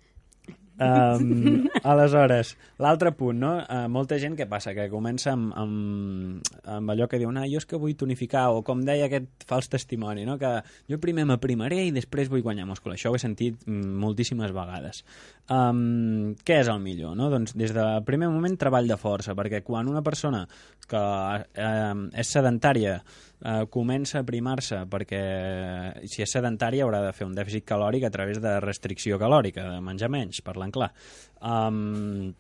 [0.82, 3.52] Um, aleshores, l'altre punt, no?
[3.70, 4.74] Uh, molta gent que passa?
[4.74, 8.64] Que comença amb, amb, amb allò que diu, ah, jo és que vull tonificar, o
[8.66, 10.40] com deia aquest fals testimoni, no?
[10.42, 10.56] que
[10.90, 12.96] jo primer m'aprimaré i després vull guanyar múscul.
[12.96, 15.04] Això ho he sentit mm, moltíssimes vegades.
[15.52, 17.16] Um, què és el millor?
[17.18, 17.32] No?
[17.34, 20.46] Doncs des del primer moment treball de força, perquè quan una persona
[20.88, 25.24] que eh, és sedentària eh, comença a primar-se perquè
[26.06, 29.82] si és sedentària haurà de fer un dèficit calòric a través de restricció calòrica, de
[29.84, 30.92] menjar menys, parlant clar.
[31.42, 32.32] Um,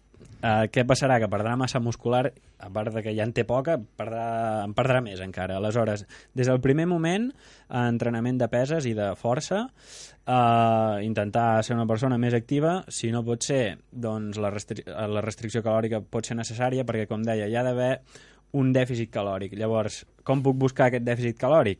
[0.41, 1.19] Uh, què passarà?
[1.21, 2.23] Que perdrà massa muscular,
[2.61, 4.25] a part de que ja en té poca, perdrà,
[4.65, 5.59] en perdrà més encara.
[5.59, 6.05] Aleshores,
[6.37, 7.27] des del primer moment,
[7.69, 9.61] entrenament de peses i de força,
[10.25, 15.21] uh, intentar ser una persona més activa, si no pot ser, doncs la, restri la
[15.21, 17.93] restricció calòrica pot ser necessària, perquè, com deia, hi ha d'haver
[18.57, 19.53] un dèficit calòric.
[19.57, 21.79] Llavors, com puc buscar aquest dèficit calòric?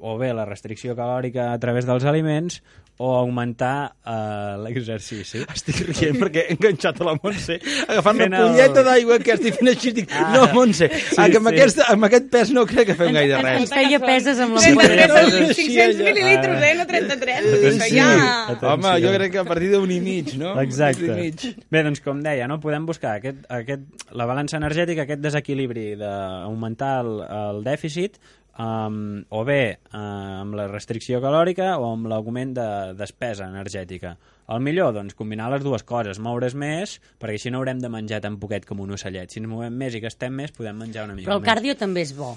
[0.00, 2.62] O bé la restricció calòrica a través dels aliments
[2.98, 5.42] o augmentar uh, l'exercici.
[5.52, 9.34] Estic rient perquè he enganxat a la Montse agafant Fent una el- polleta d'aigua que
[9.34, 9.90] estic fent així.
[9.98, 10.30] Dic, Ah.
[10.32, 11.54] no, Montse, Sí, ah, que amb, sí.
[11.58, 13.74] aquest, amb aquest pes no crec que fem gaire Ens res.
[13.74, 15.08] feia peses amb la Sí, polleta.
[15.08, 16.06] no, Són sí, 500 allò.
[16.08, 16.72] mil·lilitres, eh?
[16.80, 17.50] No 33.
[17.50, 17.84] Atenció.
[17.84, 18.08] Això ja...
[18.54, 18.72] Atenció.
[18.72, 20.54] Home, jo crec que a partir d'un i mig, no?
[20.64, 21.04] Exacte.
[21.04, 21.46] I mig.
[21.70, 23.84] Bé, doncs com deia, no podem buscar aquest, aquest,
[24.16, 28.16] la balança energètica, aquest desequilibri d'augmentar el, el dèficit
[28.58, 29.98] um, o bé uh,
[30.42, 34.16] amb la restricció calòrica o amb l'augment de despesa energètica.
[34.52, 38.20] El millor, doncs, combinar les dues coses, moure's més, perquè així no haurem de menjar
[38.22, 39.32] tan poquet com un ocellet.
[39.32, 41.50] Si ens movem més i gastem més, podem menjar una mica Però el més.
[41.50, 42.36] cardio també és bo.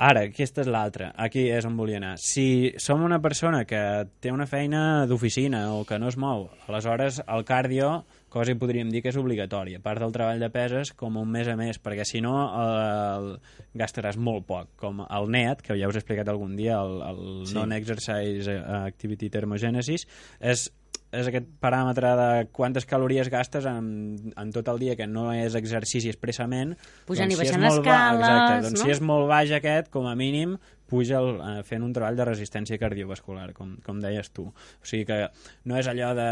[0.00, 1.10] Ara, aquesta és l'altra.
[1.20, 2.14] Aquí és on volia anar.
[2.22, 3.80] Si som una persona que
[4.22, 8.88] té una feina d'oficina o que no es mou, aleshores el cardio, cosa que podríem
[8.94, 11.80] dir que és obligatori, a part del treball de peses, com un mes a més,
[11.82, 13.30] perquè si no el,
[13.76, 17.24] gastaràs molt poc, com el NEAT, que ja us he explicat algun dia, el, el
[17.50, 17.54] Sí.
[17.58, 20.06] Non-Exercise Activity Thermogenesis,
[20.40, 20.70] és
[21.10, 23.86] és aquest paràmetre de quantes calories gastes en,
[24.38, 26.76] en tot el dia, que no és exercici expressament.
[27.08, 28.84] Pujant i si és baixant ba- escales, Exacte, doncs no?
[28.84, 30.52] si és molt baix aquest, com a mínim,
[30.90, 34.48] puja el, eh, fent un treball de resistència cardiovascular, com, com deies tu.
[34.50, 35.20] O sigui que
[35.70, 36.28] no és allò de...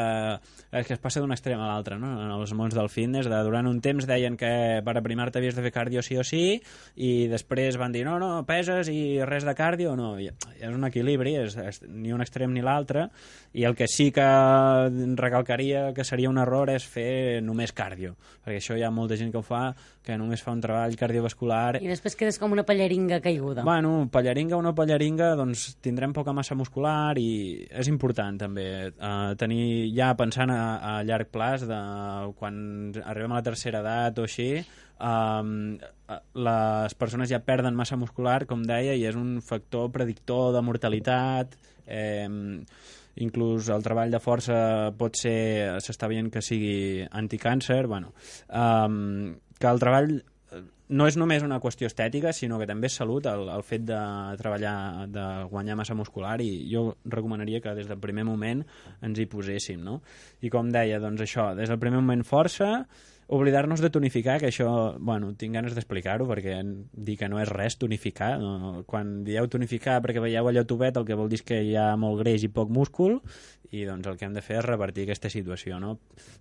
[0.68, 2.10] És que es passa d'un extrem a l'altre, no?
[2.24, 4.50] En els mons del fitness, de durant un temps deien que
[4.84, 6.42] per aprimar-te havies de fer cardio sí o sí,
[6.96, 10.12] i després van dir, no, no, peses i res de cardio, no.
[10.18, 13.08] I és un equilibri, és, és ni un extrem ni l'altre,
[13.52, 14.24] i el que sí que
[15.16, 19.32] recalcaria que seria un error és fer només cardio, perquè això hi ha molta gent
[19.32, 19.72] que ho fa,
[20.04, 23.64] que només fa un treball cardiovascular I després quedes com una pallaringa caiguda.
[23.66, 29.30] Bueno, pallaringa o no pallaringa, doncs tindrem poca massa muscular i és important també eh,
[29.40, 29.64] tenir,
[29.96, 31.80] ja pensant a, a llarg plaç, de
[32.38, 32.60] quan
[33.04, 35.88] arribem a la tercera edat o així, eh,
[36.48, 41.58] les persones ja perden massa muscular, com deia, i és un factor predictor de mortalitat,
[41.86, 42.28] eh,
[43.24, 44.58] inclús el treball de força
[44.98, 48.12] pot ser, s'està veient que sigui anticàncer, bueno,
[48.48, 52.96] um, que el treball eh, no és només una qüestió estètica, sinó que també és
[53.00, 54.00] salut el, el fet de
[54.40, 58.64] treballar, de guanyar massa muscular i jo recomanaria que des del primer moment
[59.02, 60.00] ens hi poséssim, no?
[60.42, 62.86] I com deia, doncs això, des del primer moment força,
[63.28, 67.76] oblidar-nos de tonificar, que això, bueno, tinc ganes d'explicar-ho perquè dir que no és res
[67.76, 68.70] tonificar, no, no.
[68.88, 72.22] quan dieu tonificar perquè veieu allò tubet el que vol dir que hi ha molt
[72.22, 73.18] greix i poc múscul
[73.70, 75.98] i doncs el que hem de fer és revertir aquesta situació, no?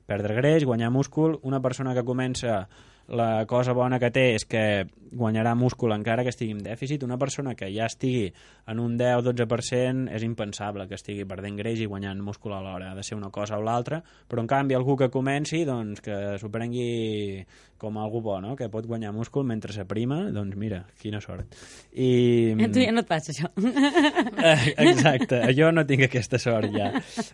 [0.07, 2.63] Perdre greix, guanyar múscul, una persona que comença
[3.08, 4.64] la cosa bona que té és que
[5.12, 7.03] guanyarà múscul encara que estigui en dèficit.
[7.03, 8.28] Una persona que ja estigui
[8.68, 12.91] en un 10-12% és impensable que estigui perdent greix i guanyant múscul alhora.
[12.91, 16.38] Ha de ser una cosa o l'altra, però en canvi algú que comenci doncs, que
[16.41, 17.45] s'ho prengui
[17.78, 18.55] com algú bo, no?
[18.58, 21.53] que pot guanyar múscul mentre s'aprima, doncs mira, quina sort.
[21.93, 22.58] I...
[22.58, 23.51] A tu ja no et passa això.
[24.38, 26.88] Eh, Exacte, jo no tinc aquesta sort ja.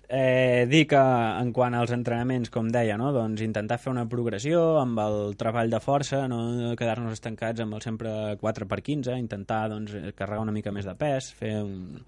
[0.07, 3.11] Eh, dir que en quant als entrenaments, com deia, no?
[3.15, 7.83] doncs intentar fer una progressió amb el treball de força, no quedar-nos estancats amb el
[7.85, 8.11] sempre
[8.41, 11.99] 4 per 15, intentar doncs, carregar una mica més de pes, fer un,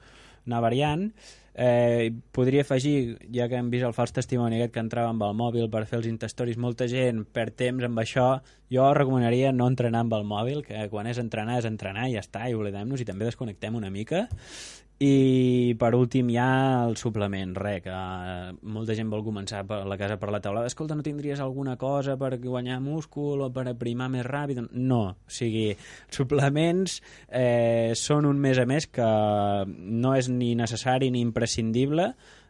[0.47, 1.07] una variant.
[1.55, 5.35] Eh, podria afegir, ja que hem vist el fals testimoni aquest que entrava amb el
[5.39, 8.27] mòbil per fer els intestoris, molta gent perd temps amb això,
[8.71, 12.25] jo recomanaria no entrenar amb el mòbil, que quan és entrenar és entrenar i ja
[12.25, 14.25] està, i oblidem-nos i també desconnectem una mica
[14.95, 19.81] i per últim hi ha el suplement, res, que eh, molta gent vol començar per
[19.83, 20.69] la casa per la taulada.
[20.71, 24.61] Escolta, no tindries alguna cosa per guanyar múscul o per aprimar més ràpid?
[24.71, 25.67] No, o sigui,
[26.07, 29.09] suplements eh, són un més a més que
[29.67, 31.44] no és ni necessari ni imprescindible,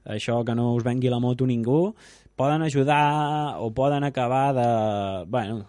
[0.05, 1.95] això que no us vengui la moto ningú,
[2.35, 4.69] poden ajudar o poden acabar de...
[5.31, 5.65] Bueno,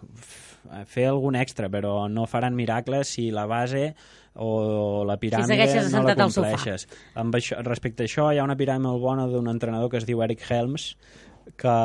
[0.85, 3.93] fer algun extra, però no faran miracles si la base
[4.37, 6.87] o la piràmide segueixes no la compleixes.
[7.17, 10.07] Amb això, respecte a això, hi ha una piràmide molt bona d'un entrenador que es
[10.09, 10.91] diu Eric Helms,
[11.55, 11.77] que,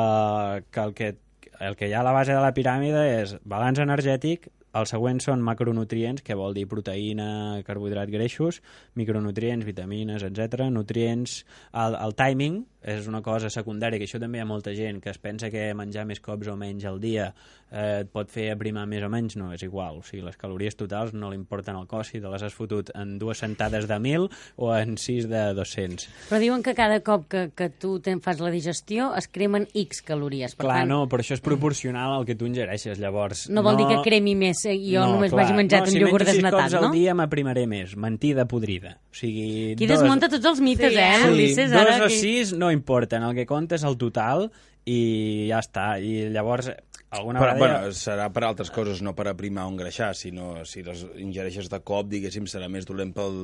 [0.69, 1.15] que, el que
[1.63, 5.21] el que hi ha a la base de la piràmide és balanç energètic, el següent
[5.23, 8.61] són macronutrients, que vol dir proteïna, carbohidrat, greixos,
[8.99, 10.67] micronutrients, vitamines, etc.
[10.73, 14.99] Nutrients, el, el timing és una cosa secundària, que això també hi ha molta gent
[15.03, 17.29] que es pensa que menjar més cops o menys al dia
[17.71, 20.01] eh, et pot fer aprimar més o menys, no, és igual.
[20.01, 22.91] O sigui, les calories totals no li importen al cos si te les has fotut
[22.95, 24.27] en dues sentades de 1.000
[24.57, 26.07] o en 6 de 200.
[26.29, 30.03] Però diuen que cada cop que, que tu te'n fas la digestió es cremen X
[30.05, 30.55] calories.
[30.57, 33.47] Per Clar, tant, no, però això és proporcional al que tu ingereixes, llavors...
[33.49, 36.27] no vol dir que cremi més eh, i jo només m'hagi menjat no, un iogurt
[36.27, 36.91] si menjo sis desnatat, cops no?
[36.91, 37.95] al dia m'aprimaré més.
[37.95, 38.97] Mentida podrida.
[39.13, 41.31] O sigui, Aquí desmunta tots els mites, Sí, eh, eh?
[41.31, 41.71] Ulisses?
[41.71, 44.49] dos Ara o que- sis no importen, el que compta és el total
[44.85, 45.93] i ja està.
[46.03, 46.67] I llavors,
[47.13, 47.79] alguna Però, vegada...
[47.79, 51.79] bueno, serà per altres coses, no per aprimar o engreixar, sinó si les ingereixes de
[51.85, 53.37] cop, diguéssim, serà més dolent pel,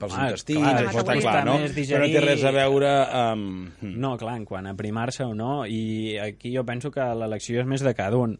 [0.00, 1.58] pels Ah, intestins, clar, això està clar, no?
[1.60, 3.82] més Però no digerir- té res a veure amb...
[3.82, 7.66] No, clar, en quant a aprimar-se o no, i aquí jo penso que l'elecció és
[7.68, 8.38] més de cada un.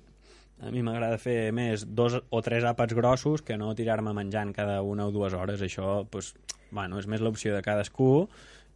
[0.58, 4.80] A mi m'agrada fer més dos o tres àpats grossos que no tirar-me menjant cada
[4.82, 5.60] una o dues hores.
[5.62, 6.32] Això, doncs,
[6.74, 8.28] bueno, és més l'opció de cadascú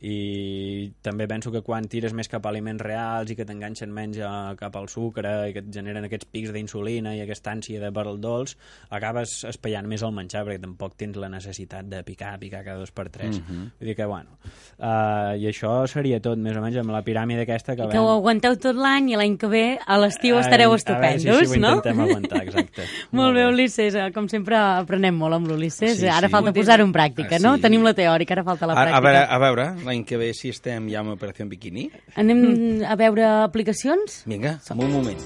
[0.02, 4.18] i també penso que quan tires més cap a aliments reals i que t'enganxen menys
[4.26, 7.92] a, cap al sucre i que et generen aquests pics d'insulina i aquesta ànsia de
[7.94, 8.56] per el dolç,
[8.90, 12.90] acabes espaiant més el menjar perquè tampoc tens la necessitat de picar, picar cada dos
[12.90, 13.38] per tres.
[13.40, 13.70] Mhm.
[13.78, 14.30] Vull dir que, bueno,
[14.78, 17.98] uh, i això seria tot, més o menys, amb la piràmide aquesta que I que
[18.02, 21.46] ho aguanteu tot l'any i l'any que ve a l'estiu estareu A veure estupendos, si,
[21.54, 21.74] si ho no?
[21.78, 22.82] intentem aguantar, exacte.
[23.12, 23.94] Molt bé, Ulisses.
[23.94, 25.98] eh, Com sempre, aprenem molt amb l'Ulisses.
[26.00, 26.32] Sí, Ara sí.
[26.32, 27.54] falta posar-ho en pràctica, Ah, no?
[27.56, 27.62] sí.
[27.62, 29.00] Tenim la teòrica, ara falta la A, a, pràctica.
[29.02, 31.90] veure, a veure, l'any que ve si estem ja amb Operació Bikini.
[32.16, 34.22] Anem a veure aplicacions?
[34.26, 35.22] Vinga, en un moment.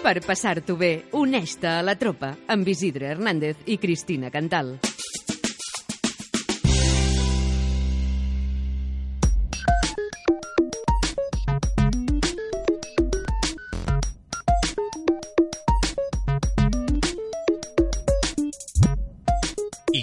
[0.00, 4.78] Per passar-t'ho bé, uneix-te a la tropa amb Isidre Hernández i Cristina Cantal.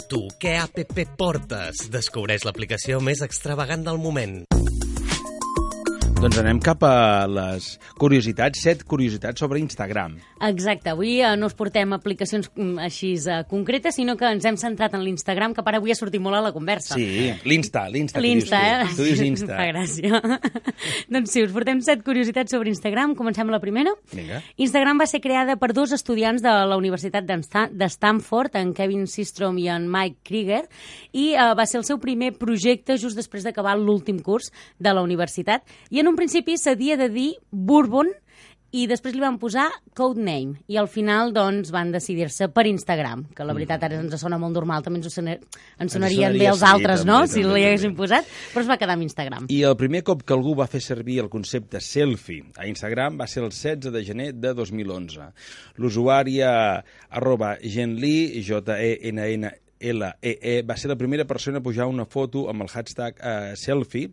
[0.08, 0.80] Tu, què app
[1.20, 1.88] portes?
[1.92, 4.42] Descobreix l'aplicació més extravagant del moment.
[6.18, 7.66] Doncs anem cap a les
[8.02, 10.16] curiositats, set curiositats sobre Instagram.
[10.48, 14.58] Exacte, avui eh, no us portem aplicacions mm, així eh, concretes, sinó que ens hem
[14.58, 16.98] centrat en l'Instagram, que per avui ha sortit molt a la conversa.
[16.98, 18.24] Sí, l'Insta, l'Insta.
[18.24, 18.88] L'Insta, eh?
[18.98, 19.06] tu.
[19.06, 19.60] Dius Insta.
[19.60, 20.22] Fa gràcia.
[21.14, 23.14] doncs sí, us portem set curiositats sobre Instagram.
[23.20, 23.94] Comencem amb la primera.
[24.10, 24.42] Vinga.
[24.58, 29.62] Instagram va ser creada per dos estudiants de la Universitat de Stanford, en Kevin Systrom
[29.62, 30.64] i en Mike Krieger,
[31.14, 34.50] i eh, va ser el seu primer projecte just després d'acabar l'últim curs
[34.82, 35.62] de la universitat.
[35.94, 38.14] I en un principi s'havia de dir Bourbon,
[38.76, 43.46] i després li van posar Codename i al final doncs van decidir-se per Instagram, que
[43.48, 45.38] la veritat ara ens sona molt normal, també ens, sonar,
[45.80, 47.22] ens sonarien bé els sí, altres, no?
[47.24, 49.48] també, si li haguessin posat, però es va quedar amb Instagram.
[49.54, 53.30] I el primer cop que algú va fer servir el concepte selfie a Instagram va
[53.32, 55.32] ser el 16 de gener de 2011.
[55.80, 56.52] L'usuària
[57.10, 62.70] arroba genli, J-E-N-N L-E-E, va ser la primera persona a pujar una foto amb el
[62.70, 64.10] hashtag eh, selfie,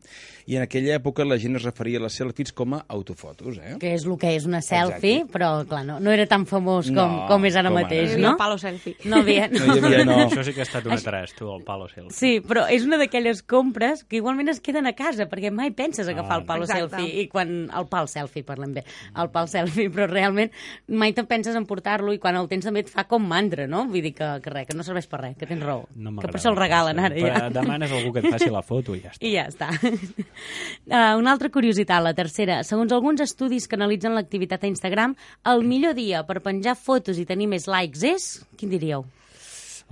[0.47, 3.77] i en aquella època la gent es referia a les selfies com a autofotos, eh?
[3.81, 5.33] Que és el que és una selfie, Exacte.
[5.33, 7.87] però clar, no, no era tan famós com, No, com és ara com ara.
[7.87, 8.33] mateix, havia no?
[8.35, 8.97] el palo selfie.
[9.05, 9.49] No havia...
[9.49, 10.19] No hi havia, no.
[10.27, 12.13] Això sí que ha estat una tres, tu, el palo selfie.
[12.17, 16.09] Sí, però és una d'aquelles compres que igualment es queden a casa, perquè mai penses
[16.09, 16.97] agafar Ah, el palo Exacte.
[16.99, 17.55] selfie, i quan...
[17.75, 18.85] el pal selfie, parlem bé,
[19.17, 20.51] el pal selfie, però realment
[20.89, 23.85] mai te penses en portar-lo i quan el tens també et fa com mandra, no?
[23.89, 25.87] Vull dir que, que res, que no serveix per res, que tens raó.
[25.97, 27.51] No que per això el regalen ara, Però ja.
[27.55, 29.25] Demanes a algú que et faci la foto i ja està.
[29.25, 29.71] I ja està.
[29.81, 32.63] Uh, una altra curiositat, la tercera.
[32.67, 35.17] Segons alguns estudis que analitzen l'activitat a Instagram,
[35.55, 38.31] el millor dia per penjar fotos i tenir més likes és...
[38.59, 39.05] Quin diríeu?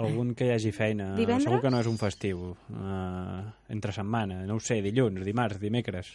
[0.01, 1.11] Algun que hi hagi feina.
[1.19, 1.45] Divendres?
[1.49, 2.53] Segur que no és un festiu.
[2.73, 3.43] Uh,
[3.73, 6.15] entre setmana, no ho sé, dilluns, dimarts, dimecres.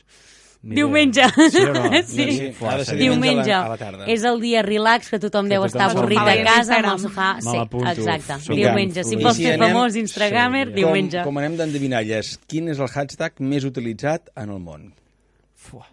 [0.62, 1.24] Diumenge.
[1.52, 1.84] Sí no?
[2.08, 2.26] Sí.
[2.32, 3.54] Sí, Fuà, ser diumenge Diumenge.
[3.54, 4.06] a la- a la tarda.
[4.12, 7.00] És el dia relax que tothom Que deu tothom estar avorrit a casa amb el
[7.06, 7.28] sofà.
[7.42, 7.58] Sí,
[7.94, 8.40] exacte.
[8.56, 9.04] Diumenge.
[9.04, 11.18] Si vols si fer anem- famós Instagramer, Sí, diumenge.
[11.24, 14.94] Com, com anem d'endevinalles, quin és el hashtag més utilitzat en el món?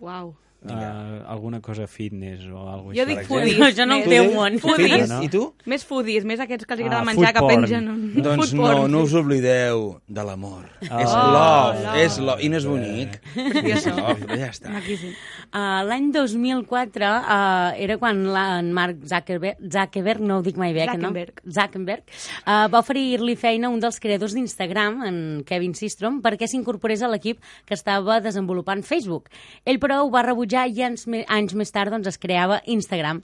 [0.00, 0.34] Uau.
[0.64, 3.14] Uh, alguna cosa fitness o alguna Jo així.
[3.18, 3.58] dic foodies.
[3.60, 4.58] No, això no té un món.
[4.62, 5.10] Foodies.
[5.10, 5.18] no?
[5.22, 5.42] I tu?
[5.68, 7.64] Més foodies, més aquests que els Ah, agrada menjar, que porn.
[7.66, 7.88] pengen...
[7.92, 8.22] Un...
[8.24, 9.04] Doncs food no, porn, no sí.
[9.04, 10.64] us oblideu de l'amor.
[10.90, 11.00] Oh.
[11.02, 12.00] és Oh, love, love.
[12.04, 12.40] és love.
[12.44, 13.18] I no és bonic.
[13.36, 14.72] És love, però ja està.
[14.72, 15.12] Maquíssim.
[15.52, 20.72] Uh, L'any 2004 uh, era quan la, en Mark Zuckerberg, Zuckerberg, no ho dic mai
[20.72, 21.42] bé, que Zuckerberg.
[21.44, 21.52] no?
[21.58, 22.04] Zuckerberg.
[22.46, 27.08] Uh, va oferir-li feina a un dels creadors d'Instagram, en Kevin Systrom, perquè s'incorporés a
[27.12, 29.28] l'equip que estava desenvolupant Facebook.
[29.64, 33.22] Ell, però, ho va rebutjar i anys, me- anys més tard doncs, es creava Instagram.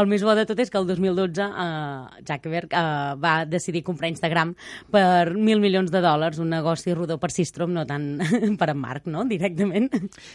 [0.00, 4.08] El més bo de tot és que el 2012 uh, Zuckerberg uh, va decidir comprar
[4.10, 4.54] Instagram
[4.90, 8.20] per mil milions de dòlars, un negoci rodó per Systrom, no tant
[8.60, 9.90] per en Marc, no?, directament.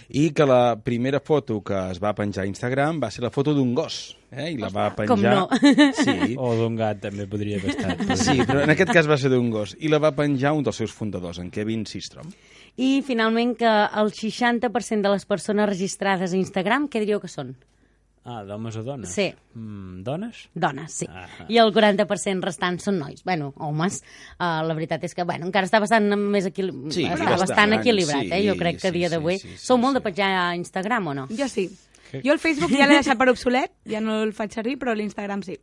[0.09, 3.53] I que la primera foto que es va penjar a Instagram va ser la foto
[3.55, 4.15] d'un gos.
[4.35, 4.49] Eh?
[4.51, 5.07] I la va penjar...
[5.07, 5.47] com no.
[6.05, 8.01] Sí, O d'un gat també podria haver estat.
[8.19, 9.75] sí, però en aquest cas va ser d'un gos.
[9.79, 12.27] I la va penjar un dels seus fundadors, en Kevin Systrom.
[12.76, 17.53] I finalment que el 60% de les persones registrades a Instagram, què diríeu que són?
[18.26, 19.11] Ah, d'homes o dones?
[19.13, 19.28] Sí.
[19.53, 20.47] Mm, dones?
[20.57, 21.05] Dones, sí.
[21.05, 21.45] Ahà.
[21.47, 23.21] I el 40% restant són nois.
[23.23, 23.99] Bueno, homes.
[24.39, 26.71] Uh, la veritat és que, bueno, encara està bastant més equil...
[26.89, 28.41] Sí, està bastant, bastant equilibrat, sí, eh?
[28.47, 29.38] Jo crec que a sí, dia sí, d'avui...
[29.38, 29.99] sí, sí, Sou molt sí.
[29.99, 31.28] de penjar a Instagram o no?
[31.38, 31.69] Jo sí.
[32.15, 35.45] Jo el Facebook ja l'he deixat per obsolet, ja no el faig servir, però l'Instagram
[35.45, 35.59] sí.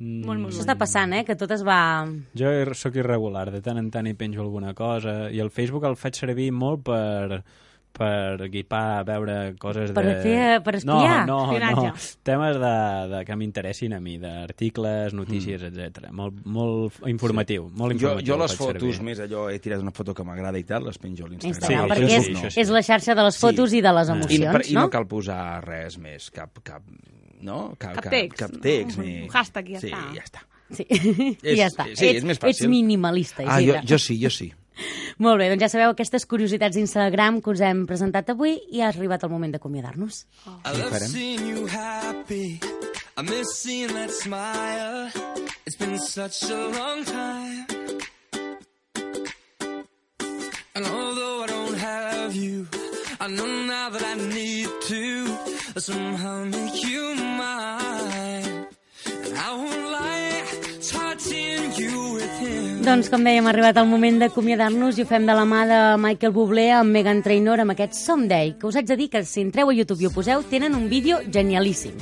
[0.00, 0.68] Mm, Molt, molt, Això molt.
[0.68, 1.24] està passant, eh?
[1.28, 2.06] Que tot es va...
[2.34, 5.84] Jo ir- sóc irregular, de tant en tant hi penjo alguna cosa, i el Facebook
[5.84, 7.42] el faig servir molt per
[7.90, 10.12] per equipar, veure coses Per de...
[10.22, 11.26] fer- per espiar?
[11.26, 11.88] No, no, Espionatge.
[11.88, 12.22] no.
[12.22, 12.74] Temes de,
[13.10, 15.66] de que m'interessin a mi, d'articles, notícies, mm.
[15.90, 16.12] etc.
[16.14, 18.26] Molt, molt informatiu, molt Jo, informatiu.
[18.30, 19.02] jo el les fotos, servir.
[19.10, 21.50] més allò, he tirat una foto que m'agrada i tal, les penjo a l'Instagram.
[21.50, 22.46] Instagram, Sí, perquè és, sí, no.
[22.54, 22.60] sí.
[22.62, 23.40] és la xarxa de les Sí.
[23.48, 24.14] fotos i de les Ah.
[24.14, 24.90] I, emocions, per, I no no?
[24.94, 26.86] cal posar res més, cap, cap,
[27.42, 27.74] no?
[27.78, 28.60] Cap, Cap text, Cap no?
[28.64, 29.28] text Un ni...
[29.32, 30.14] hashtag i ja sí, està.
[30.14, 30.46] ja està.
[30.70, 31.84] Sí, És- ja està.
[31.94, 32.50] sí, ets, és més fàcil.
[32.54, 33.82] Ets minimalista, Ah, jo, Isidre.
[33.90, 34.52] jo sí, jo sí.
[35.20, 38.88] Molt bé, doncs ja sabeu aquestes curiositats d'Instagram que us hem presentat avui i ha
[38.88, 40.22] arribat el moment d'acomiadar-nos.
[40.46, 41.10] I love farem.
[41.10, 42.60] seeing you happy.
[43.18, 45.10] I miss seeing that smile.
[45.66, 47.66] It's been such a long time.
[50.74, 52.66] And although I don't have you,
[53.22, 55.26] I know now that I need to
[55.78, 58.64] somehow make you mine.
[59.04, 60.42] And I won't lie,
[60.78, 62.80] it's hard seeing you with him.
[62.80, 65.82] Doncs, com dèiem, ha arribat el moment d'acomiadar-nos i ho fem de la mà de
[66.00, 69.44] Michael Bublé amb Megan Trainor amb aquest Someday, que us haig de dir que si
[69.44, 72.00] entreu a YouTube i ho poseu, tenen un vídeo genialíssim.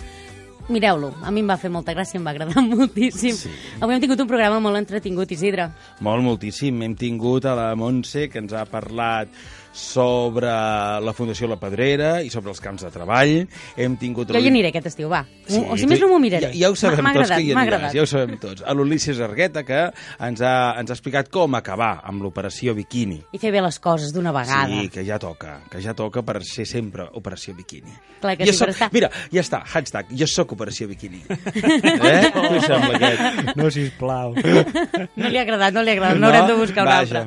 [0.70, 3.34] Mireu-lo, a mi em va fer molta gràcia, em va agradar moltíssim.
[3.34, 3.50] Sí.
[3.82, 5.72] Avui hem tingut un programa molt entretingut, Isidre.
[5.98, 6.78] Molt, moltíssim.
[6.86, 9.32] Hem tingut a la Montse, que ens ha parlat
[9.72, 13.34] sobre la Fundació La Pedrera i sobre els camps de treball.
[13.76, 14.32] Hem tingut...
[14.34, 15.22] Jo hi aniré aquest estiu, va.
[15.48, 16.50] o si més no m'ho miraré.
[16.52, 17.96] Ja, ja ho sabem tots que hi m'ha aniràs, agradat.
[17.96, 18.64] ja ho sabem tots.
[18.66, 19.80] A l'Ulisses Argueta, que
[20.28, 23.20] ens ha, ens ha explicat com acabar amb l'operació Bikini.
[23.32, 24.68] I fer bé les coses d'una vegada.
[24.72, 27.94] Sí, que ja toca, que ja toca per ser sempre Operació Bikini.
[28.22, 31.22] Clar que jo sí, soc, està- Mira, ja està, hashtag, jo sóc Operació Bikini.
[31.28, 32.32] eh?
[32.34, 33.54] Què us sembla aquest?
[33.58, 34.34] No, sisplau.
[34.38, 36.18] No li ha agradat, no li ha agradat.
[36.18, 36.26] No?
[36.26, 37.24] N'haurem de buscar una Vaja.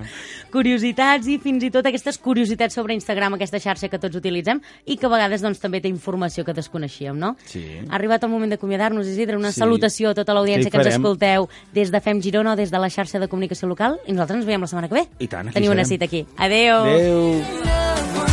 [0.52, 4.98] Curiositats i fins i tot aquestes curiositats sobre Instagram, aquesta xarxa que tots utilitzem i
[4.98, 7.36] que a vegades doncs, també té informació que desconeixíem, no?
[7.46, 7.64] Sí.
[7.90, 9.38] Ha arribat el moment d'acomiadar-nos, Isidre.
[9.38, 9.60] Una Sí.
[9.60, 12.90] salutació a tota l'audiència que ens escolteu des de Fem Girona o des de la
[12.90, 14.00] xarxa de comunicació local.
[14.08, 15.08] I nosaltres ens veiem la setmana que ve.
[15.20, 16.26] I tant, aquí Teniu una cita aquí.
[16.38, 16.84] Adeu.
[16.84, 18.31] Adéu.